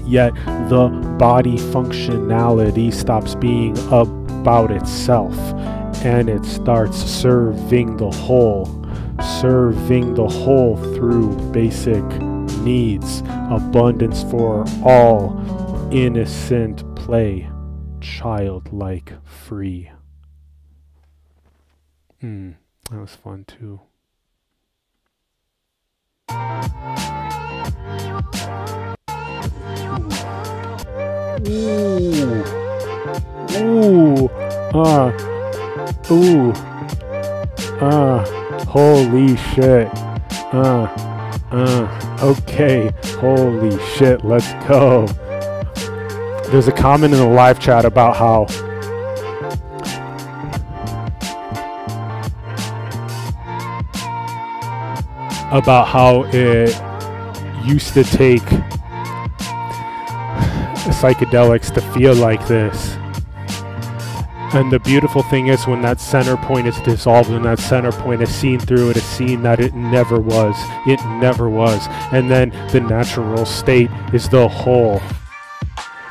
[0.05, 0.33] Yet
[0.69, 5.35] the body functionality stops being about itself
[6.05, 8.65] and it starts serving the whole.
[9.41, 12.03] Serving the whole through basic
[12.59, 15.41] needs, abundance for all,
[15.91, 17.49] innocent play,
[18.01, 19.91] childlike free.
[22.21, 22.51] Hmm,
[22.91, 23.81] that was fun too.
[31.47, 32.43] Ooh.
[33.57, 34.29] Ooh.
[34.73, 35.11] Ah.
[36.11, 36.53] Ooh.
[37.81, 38.23] Ah.
[38.67, 39.89] Holy shit.
[40.53, 41.05] Ah.
[41.51, 41.87] Uh,
[42.21, 45.05] okay, holy shit, let's go.
[46.49, 48.43] There's a comment in the live chat about how
[55.55, 56.75] about how it
[57.63, 58.43] used to take
[61.01, 62.97] psychedelics to feel like this.
[64.53, 68.21] And the beautiful thing is when that center point is dissolved and that center point
[68.21, 70.55] is seen through, it is seen that it never was.
[70.87, 71.85] It never was.
[72.13, 75.01] And then the natural state is the whole.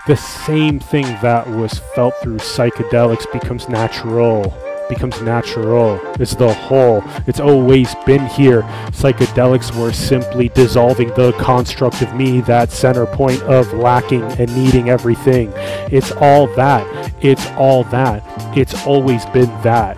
[0.07, 4.55] The same thing that was felt through psychedelics becomes natural.
[4.89, 5.99] Becomes natural.
[6.21, 7.03] It's the whole.
[7.27, 8.63] It's always been here.
[8.91, 14.91] Psychedelics were simply dissolving the construct of me, that center point of lacking and needing
[14.91, 15.53] everything.
[15.91, 17.15] It's all that.
[17.23, 18.23] It's all that.
[18.57, 19.97] It's always been that.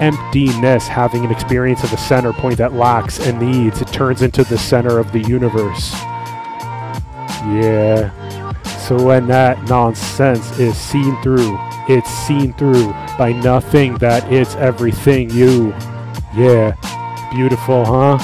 [0.00, 4.44] Emptiness, having an experience of a center point that lacks and needs, it turns into
[4.44, 5.92] the center of the universe.
[7.52, 8.10] Yeah.
[8.78, 11.58] So when that nonsense is seen through,
[11.88, 15.70] it's seen through by nothing that it's everything you.
[16.36, 16.74] Yeah.
[17.32, 18.18] Beautiful, huh?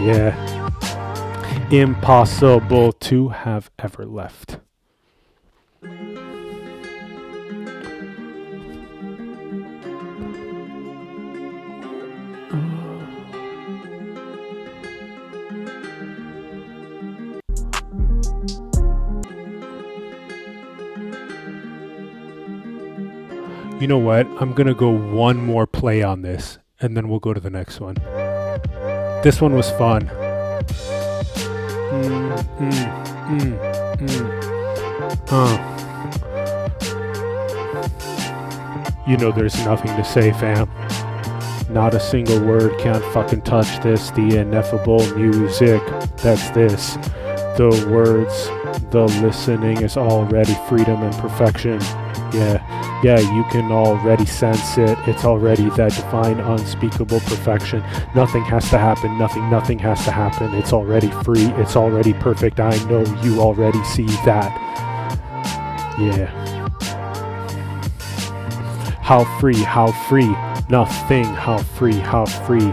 [0.00, 0.36] Yeah.
[1.70, 4.58] Impossible to have ever left.
[23.80, 24.26] You know what?
[24.38, 27.80] I'm gonna go one more play on this, and then we'll go to the next
[27.80, 27.94] one.
[29.22, 30.02] This one was fun.
[31.88, 32.86] Mm, mm,
[33.96, 34.28] mm,
[35.24, 35.80] mm.
[39.08, 40.68] You know there's nothing to say, fam.
[41.70, 44.10] Not a single word can't fucking touch this.
[44.10, 45.82] The ineffable music.
[46.18, 46.96] That's this.
[47.56, 48.50] The words,
[48.90, 51.80] the listening is already freedom and perfection.
[52.32, 52.60] Yeah,
[53.02, 54.98] yeah, you can already sense it.
[55.08, 57.82] It's already that divine, unspeakable perfection.
[58.14, 59.16] Nothing has to happen.
[59.16, 60.52] Nothing, nothing has to happen.
[60.54, 61.46] It's already free.
[61.52, 62.60] It's already perfect.
[62.60, 64.50] I know you already see that.
[65.98, 66.26] Yeah.
[69.00, 70.36] How free, how free.
[70.68, 72.70] Nothing, how free, how free.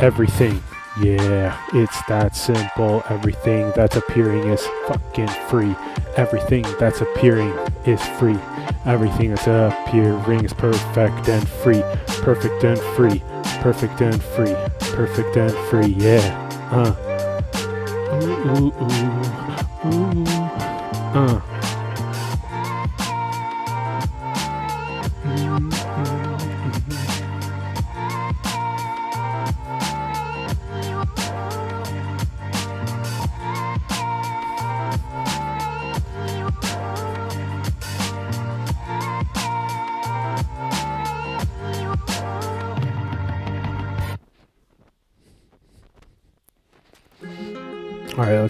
[0.00, 0.62] Everything.
[1.00, 3.04] Yeah, it's that simple.
[3.08, 5.76] Everything that's appearing is fucking free.
[6.16, 7.52] Everything that's appearing
[7.86, 8.38] is free.
[8.84, 11.82] Everything that's appearing is perfect and free.
[12.22, 13.22] Perfect and free.
[13.60, 14.54] Perfect and free.
[14.80, 15.94] Perfect and free.
[15.94, 16.48] Yeah.
[16.72, 16.94] Uh.
[18.22, 18.72] Ooh, ooh,
[19.84, 20.22] ooh.
[20.24, 20.24] Ooh.
[21.14, 21.57] Uh.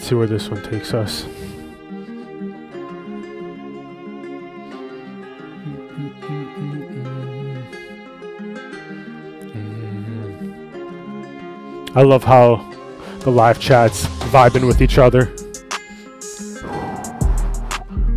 [0.08, 1.26] See where this one takes us.
[11.94, 12.56] I love how
[13.20, 15.26] the live chats vibing with each other.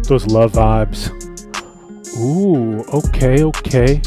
[0.04, 1.10] Those love vibes.
[2.20, 4.02] Ooh, okay, okay.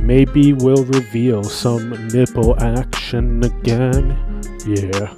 [0.00, 4.42] Maybe we'll reveal some nipple action again.
[4.66, 5.14] Yeah.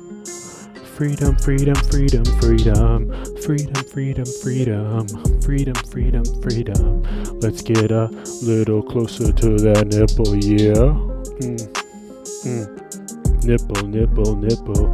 [0.97, 3.11] Freedom, freedom, freedom, freedom.
[3.41, 5.09] Freedom, freedom, freedom.
[5.41, 7.03] Freedom, freedom, freedom.
[7.41, 8.09] Let's get a
[8.43, 10.93] little closer to that nipple, yeah.
[11.41, 11.59] Mm.
[12.45, 12.69] Mm.
[13.47, 14.91] Nipple, nipple, nipple.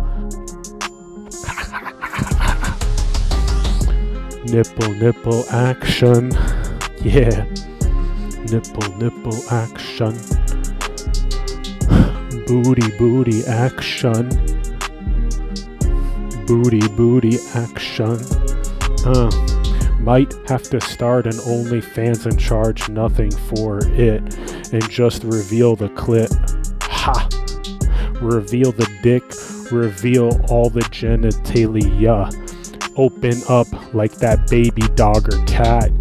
[4.54, 6.30] nipple, nipple action.
[7.02, 7.44] Yeah.
[8.52, 10.14] Nipple, nipple action.
[12.46, 14.57] Booty, booty action.
[16.48, 18.18] Booty, booty action.
[19.04, 19.30] Uh.
[20.00, 24.22] Might have to start an OnlyFans and charge nothing for it
[24.72, 26.30] and just reveal the clip.
[26.82, 27.28] Ha!
[28.22, 29.24] Reveal the dick,
[29.70, 32.32] reveal all the genitalia.
[32.96, 35.92] Open up like that baby dog or cat.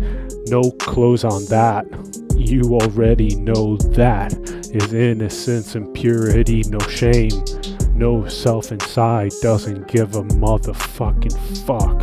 [0.47, 1.85] No clothes on that.
[2.35, 4.33] You already know that
[4.73, 7.31] is innocence and purity, no shame.
[7.97, 11.33] No self inside doesn't give a motherfucking
[11.65, 11.99] fuck.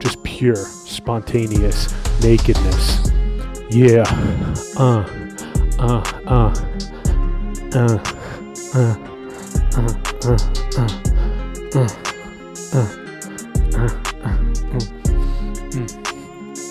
[0.00, 3.12] Just pure, spontaneous nakedness.
[3.70, 4.02] Yeah.
[4.76, 5.04] Uh.
[5.78, 6.02] Uh.
[6.26, 6.52] Uh.
[7.72, 7.98] Uh.
[8.74, 8.74] Uh.
[8.74, 8.96] Uh.
[9.76, 9.86] Uh.
[10.24, 10.38] Uh.
[10.76, 10.88] Uh.
[11.72, 11.88] Uh.
[12.72, 12.88] Uh.
[13.76, 13.90] Uh.
[14.72, 14.84] Mm.
[15.70, 15.86] Mm.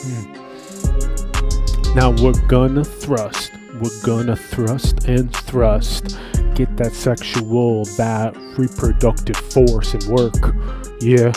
[0.04, 1.96] Mm.
[1.96, 3.52] Now we're gonna thrust.
[3.80, 6.18] We're gonna thrust and thrust.
[6.56, 10.56] Get that sexual, that reproductive force and work.
[11.00, 11.34] Yeah.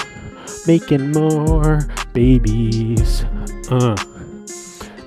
[0.66, 3.24] Making more babies.
[3.70, 3.96] Uh.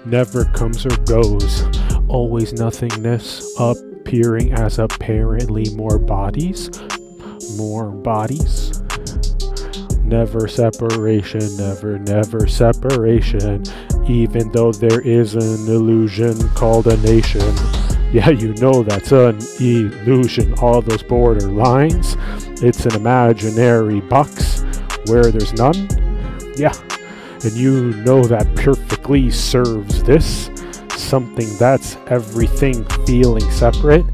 [0.05, 1.65] Never comes or goes.
[2.07, 6.69] Always nothingness appearing as apparently more bodies.
[7.57, 8.81] More bodies.
[10.03, 13.63] Never separation, never, never separation.
[14.07, 17.76] Even though there is an illusion called a nation.
[18.11, 20.53] Yeah, you know that's an illusion.
[20.59, 22.15] All those border lines.
[22.63, 24.63] It's an imaginary box
[25.07, 25.89] where there's none.
[26.55, 26.73] Yeah,
[27.43, 30.49] and you know that perfectly serves this.
[30.95, 34.05] Something that's everything feeling separate.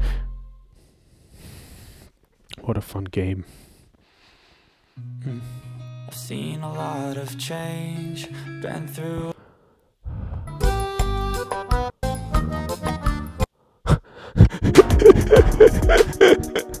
[2.62, 3.44] What a fun game.
[5.26, 8.28] I've seen a lot of change,
[8.60, 9.34] been through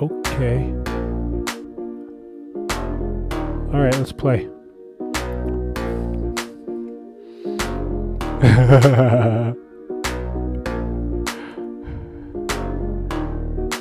[0.00, 0.72] Okay.
[3.74, 4.48] Alright, let's play.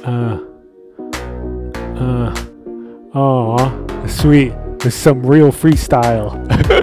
[0.04, 0.40] uh.
[1.96, 2.34] Uh.
[3.14, 4.08] Aw.
[4.08, 4.54] Sweet.
[4.80, 6.34] There's some real freestyle.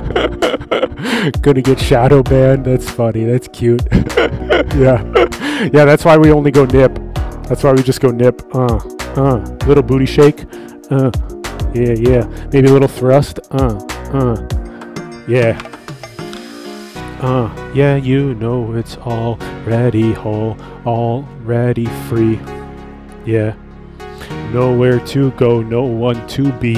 [1.41, 2.65] Gonna get shadow banned.
[2.65, 3.25] That's funny.
[3.25, 3.83] That's cute.
[3.93, 5.03] yeah.
[5.73, 6.99] Yeah, that's why we only go nip.
[7.49, 8.43] That's why we just go nip.
[8.55, 8.77] Uh.
[9.17, 9.37] Uh.
[9.67, 10.45] Little booty shake.
[10.91, 11.11] Uh.
[11.75, 12.49] Yeah, yeah.
[12.53, 13.41] Maybe a little thrust.
[13.51, 13.77] Uh.
[14.13, 14.49] Uh.
[15.27, 15.61] Yeah.
[17.21, 17.73] Uh.
[17.75, 20.57] Yeah, you know it's already whole.
[20.87, 22.39] Already free.
[23.25, 23.55] Yeah.
[24.53, 26.77] Nowhere to go, no one to be.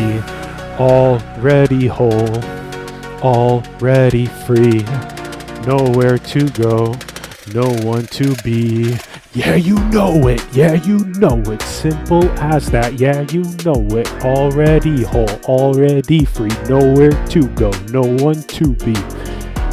[0.79, 2.41] Already whole,
[3.23, 4.85] already free.
[5.67, 6.95] Nowhere to go,
[7.53, 8.97] no one to be.
[9.33, 11.61] Yeah, you know it, yeah, you know it.
[11.63, 14.11] Simple as that, yeah, you know it.
[14.25, 16.51] Already whole, already free.
[16.69, 18.95] Nowhere to go, no one to be.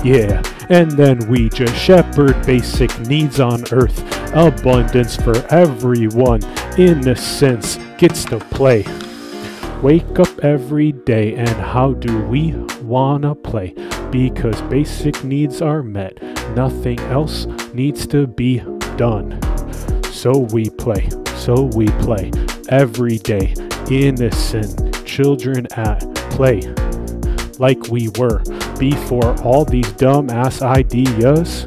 [0.04, 4.04] Yeah, and then we just shepherd basic needs on earth.
[4.36, 6.44] Abundance for everyone.
[6.78, 8.84] Innocence gets to play.
[9.84, 13.76] Wake up every day, and how do we wanna play?
[14.12, 16.24] Because basic needs are met,
[16.56, 18.60] nothing else needs to be
[18.96, 19.38] done.
[20.10, 22.32] So we play, so we play
[22.70, 23.54] every day.
[23.92, 26.62] Innocent children at play,
[27.60, 28.42] like we were
[28.80, 31.66] before all these dumbass ideas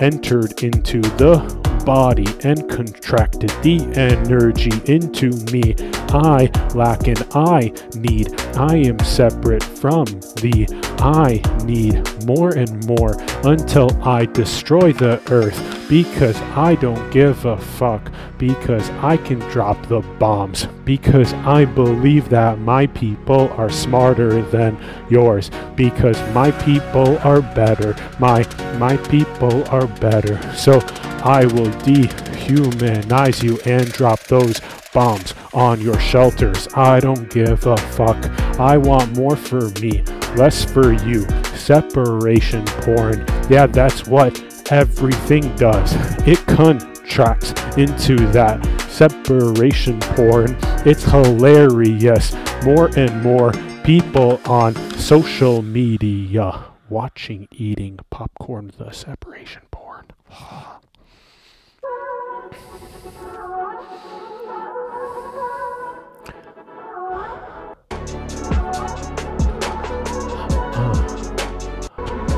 [0.00, 5.74] entered into the body and contracted the energy into me.
[6.10, 8.38] I lack and I need.
[8.56, 10.04] I am separate from
[10.42, 10.66] the
[10.98, 13.14] I need more and more
[13.44, 19.86] until I destroy the earth because I don't give a fuck because I can drop
[19.86, 24.76] the bombs because I believe that my people are smarter than
[25.08, 28.44] yours because my people are better my
[28.78, 30.80] my people are better so
[31.26, 34.60] I will dehumanize you and drop those
[34.94, 36.68] bombs on your shelters.
[36.76, 38.16] I don't give a fuck.
[38.60, 40.04] I want more for me,
[40.36, 41.26] less for you.
[41.56, 43.26] Separation porn.
[43.50, 45.96] Yeah, that's what everything does.
[46.28, 50.56] It contracts into that separation porn.
[50.86, 52.36] It's hilarious.
[52.62, 53.50] More and more
[53.82, 60.06] people on social media watching eating popcorn the separation porn.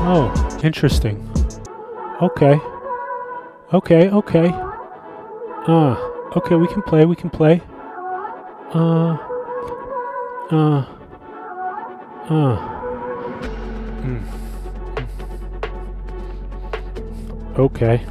[0.01, 1.17] Oh, interesting.
[2.21, 2.59] Okay.
[3.73, 4.49] Okay, okay.
[5.67, 5.95] Uh,
[6.35, 7.61] okay, we can play, we can play.
[8.73, 9.17] Uh,
[10.51, 10.85] uh,
[12.29, 12.79] uh.
[14.01, 14.39] Mm.
[17.57, 18.05] Okay.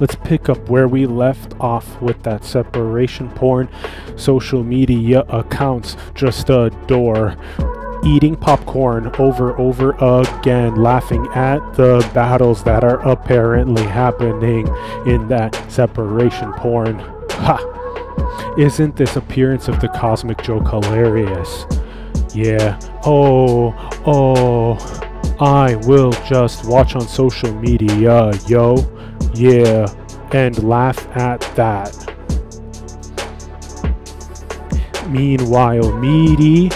[0.00, 3.68] Let's pick up where we left off with that separation porn.
[4.16, 7.36] Social media accounts just adore
[8.04, 14.68] eating popcorn over over again, laughing at the battles that are apparently happening
[15.06, 16.98] in that separation porn.
[17.30, 18.54] Ha!
[18.58, 21.66] Isn't this appearance of the cosmic joke hilarious?
[22.34, 22.78] Yeah.
[23.04, 23.74] Oh,
[24.06, 25.00] oh.
[25.40, 28.76] I will just watch on social media, yo.
[29.34, 29.92] Yeah.
[30.32, 31.92] And laugh at that.
[35.08, 36.70] Meanwhile, media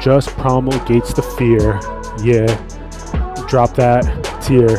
[0.00, 1.80] just promulgates the fear.
[2.22, 2.46] Yeah,
[3.48, 4.04] drop that
[4.42, 4.78] tear.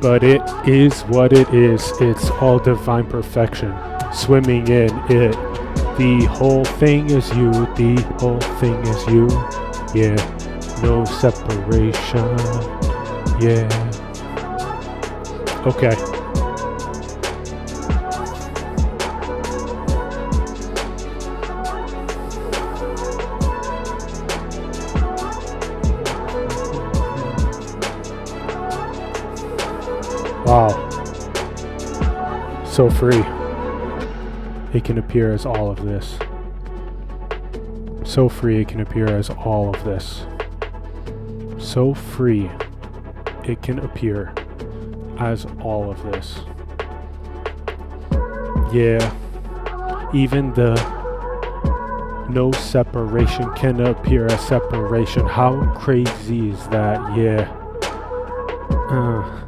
[0.00, 1.90] But it is what it is.
[2.00, 3.74] It's all divine perfection.
[4.12, 5.32] Swimming in it.
[5.98, 7.50] The whole thing is you.
[7.50, 9.26] The whole thing is you.
[9.94, 10.16] Yeah,
[10.82, 12.36] no separation.
[13.40, 13.66] Yeah.
[15.66, 16.15] Okay.
[32.76, 33.24] So free.
[34.74, 36.18] It can appear as all of this.
[38.04, 40.26] So free it can appear as all of this.
[41.56, 42.50] So free
[43.44, 44.34] it can appear
[45.18, 46.40] as all of this.
[48.74, 49.00] Yeah.
[50.12, 50.74] Even the
[52.28, 55.26] no separation can appear as separation.
[55.26, 57.16] How crazy is that?
[57.16, 57.50] Yeah.
[58.90, 59.45] Uh.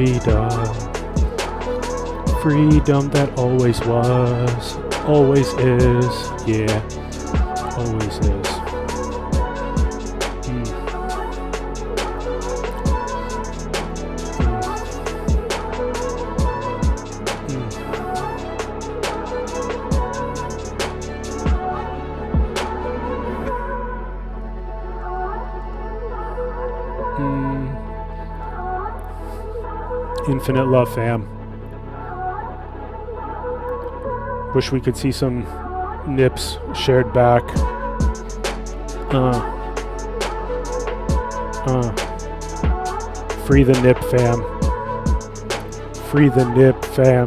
[0.00, 0.48] Freedom.
[2.40, 6.80] Freedom that always was, always is, yeah,
[7.76, 8.39] always is.
[30.70, 31.26] Love, fam.
[34.54, 35.44] Wish we could see some
[36.06, 37.42] nips shared back.
[39.12, 39.38] Uh.
[41.66, 41.92] Uh.
[43.46, 44.40] Free the nip, fam.
[46.10, 47.26] Free the nip, fam.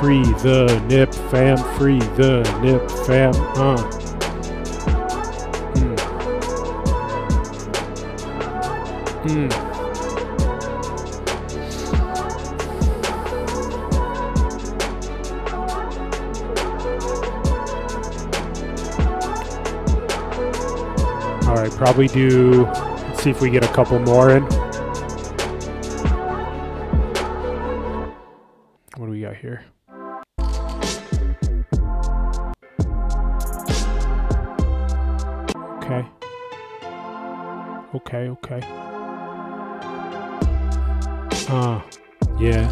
[0.00, 1.56] Free the nip, fam.
[1.78, 3.32] Free the nip, fam.
[3.56, 4.01] Uh.
[9.32, 9.50] Mm.
[21.48, 22.66] All right, probably do.
[22.66, 24.42] Let's see if we get a couple more in.
[28.96, 29.64] What do we got here?
[35.78, 36.06] Okay.
[37.94, 38.91] Okay, okay.
[41.48, 41.80] Uh,
[42.38, 42.68] yeah.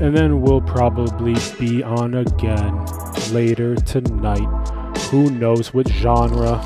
[0.00, 2.84] And then we'll probably be on again
[3.32, 4.48] later tonight.
[5.10, 6.60] who knows what genre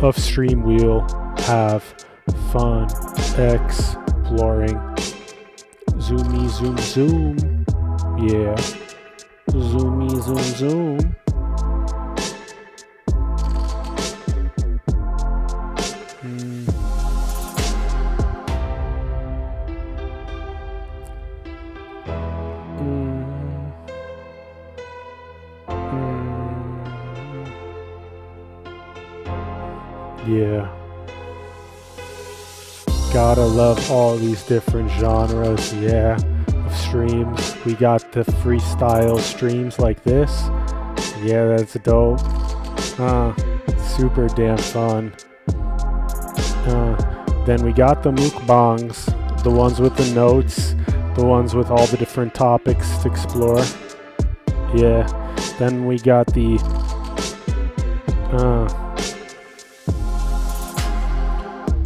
[0.00, 1.00] of stream we'll
[1.38, 1.82] have
[2.52, 2.84] fun
[3.38, 4.76] exploring.
[5.98, 7.36] Zoomy zoom zoom.
[8.28, 8.54] Yeah.
[9.50, 11.16] Zoomy zoom zoom.
[33.58, 36.16] Love all these different genres, yeah,
[36.64, 37.56] of streams.
[37.66, 40.30] We got the freestyle streams like this.
[41.24, 42.20] Yeah, that's dope.
[43.00, 43.34] Uh,
[43.76, 45.12] super damn fun.
[46.68, 50.76] Uh, then we got the mukbangs, the ones with the notes,
[51.16, 53.64] the ones with all the different topics to explore.
[54.72, 55.04] Yeah.
[55.58, 56.60] Then we got the
[58.30, 58.87] uh,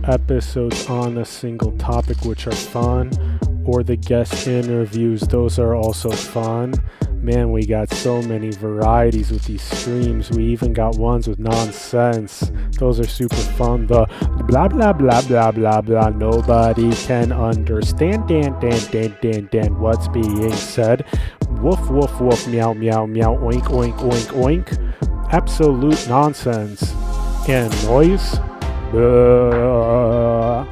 [0.05, 3.11] episodes on a single topic, which are fun,
[3.65, 5.21] or the guest interviews.
[5.23, 6.75] Those are also fun.
[7.23, 10.33] Man, we got so many varieties with these streams.
[10.33, 12.51] We even got ones with nonsense.
[12.81, 13.87] Those are super fun.
[13.87, 14.07] The
[14.49, 16.09] blah blah blah blah blah blah.
[16.09, 18.27] Nobody can understand.
[18.27, 19.79] Dan dan dan dan dan.
[19.79, 21.07] What's being said?
[21.61, 22.49] Woof woof woof.
[22.49, 23.37] Meow meow meow.
[23.37, 25.33] Oink oink oink oink.
[25.33, 26.93] Absolute nonsense
[27.49, 28.37] and noise.
[28.93, 30.67] Uh,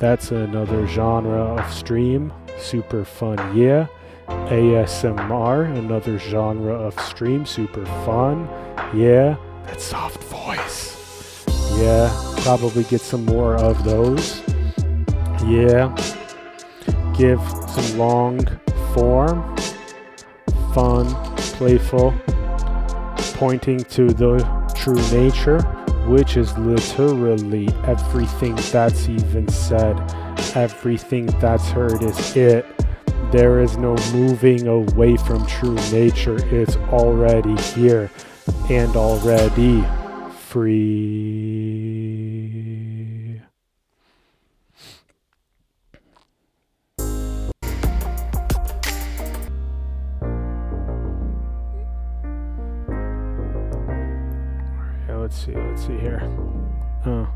[0.00, 2.32] that's another genre of stream.
[2.58, 3.86] Super fun, yeah.
[4.26, 7.46] ASMR, another genre of stream.
[7.46, 8.48] Super fun,
[8.92, 9.36] yeah.
[9.66, 11.44] That soft voice.
[11.78, 14.42] Yeah, probably get some more of those.
[15.46, 15.94] Yeah.
[17.16, 18.40] Give some long
[18.94, 19.56] form,
[20.74, 21.06] fun,
[21.54, 22.12] playful,
[23.34, 24.38] pointing to the
[24.74, 25.60] true nature
[26.08, 29.96] which is literally everything that's even said.
[30.56, 32.64] Everything that's heard is it.
[33.30, 36.38] There is no moving away from true nature.
[36.54, 38.10] It's already here
[38.70, 39.84] and already
[40.48, 41.87] free.
[55.28, 56.22] Let's see, let's see here.
[57.04, 57.28] Mm.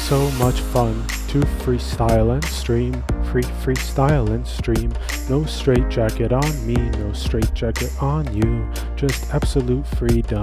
[0.00, 2.92] So much fun to freestyle and stream.
[3.30, 4.92] Free freestyle and stream.
[5.30, 8.68] No straight jacket on me, no straight jacket on you.
[8.96, 10.42] Just absolute freedom.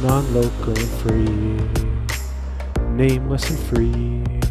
[0.00, 1.58] Non local and free.
[2.94, 4.41] Nameless and free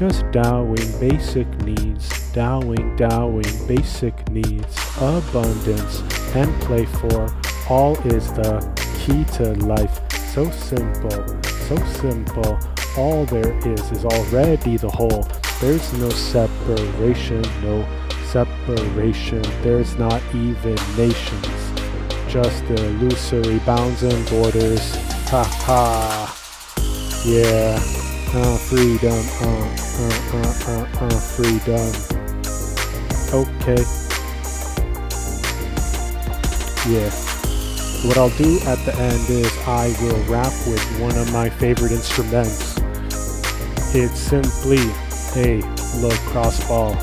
[0.00, 6.00] just dowing basic needs, dowing, dowing basic needs, abundance
[6.34, 7.28] and play for
[7.68, 8.58] all is the
[8.98, 10.00] key to life.
[10.32, 12.58] So simple, so simple.
[12.96, 15.28] All there is is already the whole.
[15.60, 17.86] There's no separation, no
[18.30, 19.42] separation.
[19.60, 21.46] There's not even nations,
[22.26, 24.96] just illusory bounds and borders.
[25.28, 27.22] Ha ha.
[27.26, 27.99] Yeah.
[28.32, 31.90] Uh, freedom, uh, uh, uh, uh, freedom.
[33.34, 33.82] Okay.
[36.88, 37.10] Yeah.
[38.06, 41.90] What I'll do at the end is I will rap with one of my favorite
[41.90, 42.78] instruments.
[43.96, 44.78] It's simply
[45.34, 45.60] a
[45.96, 46.94] lacrosse ball.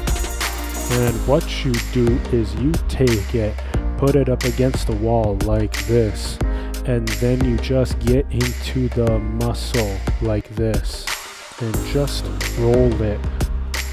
[0.92, 3.54] And what you do is you take it,
[3.98, 6.38] put it up against the wall like this,
[6.86, 11.17] and then you just get into the muscle like this
[11.60, 12.26] and just
[12.60, 13.20] roll it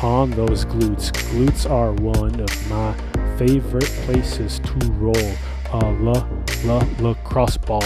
[0.03, 1.11] on those glutes.
[1.31, 2.95] Glutes are one of my
[3.39, 5.33] favorite places to roll
[5.73, 6.29] a la
[6.65, 7.83] la lacrosse ball.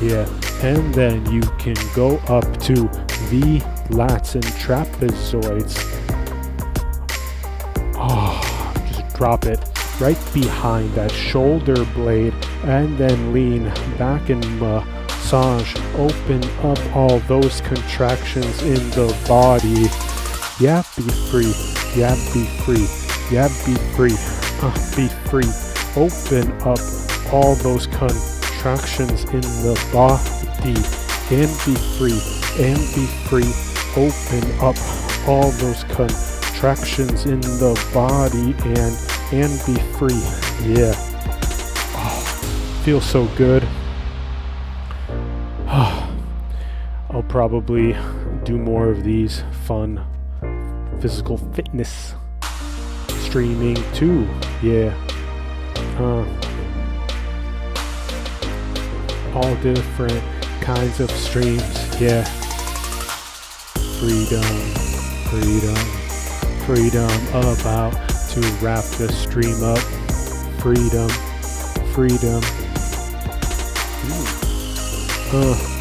[0.00, 0.28] Yeah,
[0.62, 2.74] and then you can go up to
[3.30, 5.78] the lats and trapezoids.
[7.94, 9.60] Oh, just drop it
[10.00, 12.34] right behind that shoulder blade
[12.64, 13.64] and then lean
[13.96, 14.44] back and
[15.32, 19.88] massage open up all those contractions in the body.
[20.62, 21.54] Yeah be free.
[21.96, 22.86] Yeah be free.
[23.30, 24.16] Yeah be free.
[24.60, 25.48] Uh, be free.
[25.96, 26.78] Open up
[27.32, 30.76] all those contractions in the body.
[31.34, 32.20] And be free.
[32.62, 33.52] And be free.
[33.96, 34.76] Open up
[35.26, 38.94] all those contractions in the body and
[39.32, 40.20] and be free.
[40.62, 40.92] Yeah.
[41.96, 43.66] Oh, feels so good
[47.32, 47.96] probably
[48.44, 49.98] do more of these fun
[51.00, 52.12] physical fitness
[53.20, 54.28] streaming too.
[54.62, 54.92] Yeah.
[55.98, 56.26] Uh,
[59.34, 60.22] all different
[60.60, 61.62] kinds of streams.
[61.98, 62.22] Yeah.
[63.98, 64.44] Freedom,
[65.30, 65.76] freedom,
[66.66, 67.92] freedom about
[68.32, 69.78] to wrap the stream up.
[70.60, 71.08] Freedom,
[71.94, 72.42] freedom.
[75.32, 75.71] Uh,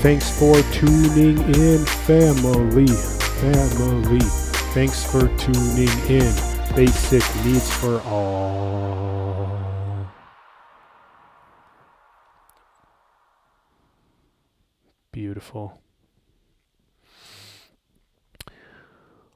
[0.00, 4.20] thanks for tuning in, family, family.
[4.72, 6.34] Thanks for tuning in.
[6.74, 9.60] Basic needs for all.
[15.12, 15.82] Beautiful.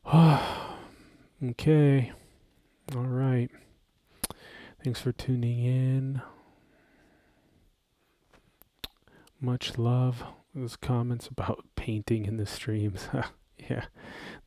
[1.42, 2.12] okay.
[2.94, 3.50] All right.
[4.84, 6.22] Thanks for tuning in.
[9.40, 10.24] Much love.
[10.54, 13.08] Those comments about painting in the streams.
[13.70, 13.86] yeah,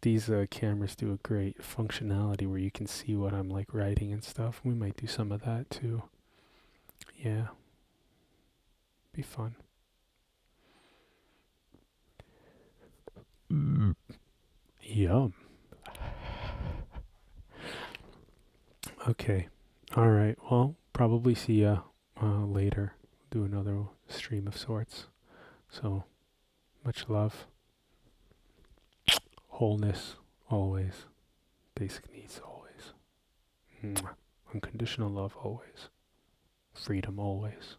[0.01, 4.13] these uh, cameras do a great functionality where you can see what I'm like writing
[4.13, 4.61] and stuff.
[4.63, 6.03] We might do some of that too.
[7.17, 7.47] Yeah,
[9.13, 9.55] be fun.
[14.83, 15.33] Yum.
[19.07, 19.47] Okay.
[19.95, 20.37] All right.
[20.49, 21.79] Well, probably see ya
[22.21, 22.93] uh, later.
[23.31, 25.07] Do another stream of sorts.
[25.69, 26.05] So,
[26.83, 27.45] much love.
[29.47, 30.15] Wholeness,
[30.49, 31.05] always.
[31.75, 32.93] Basic needs, always.
[33.83, 34.15] Mwah.
[34.53, 35.89] Unconditional love, always.
[36.73, 37.77] Freedom, always.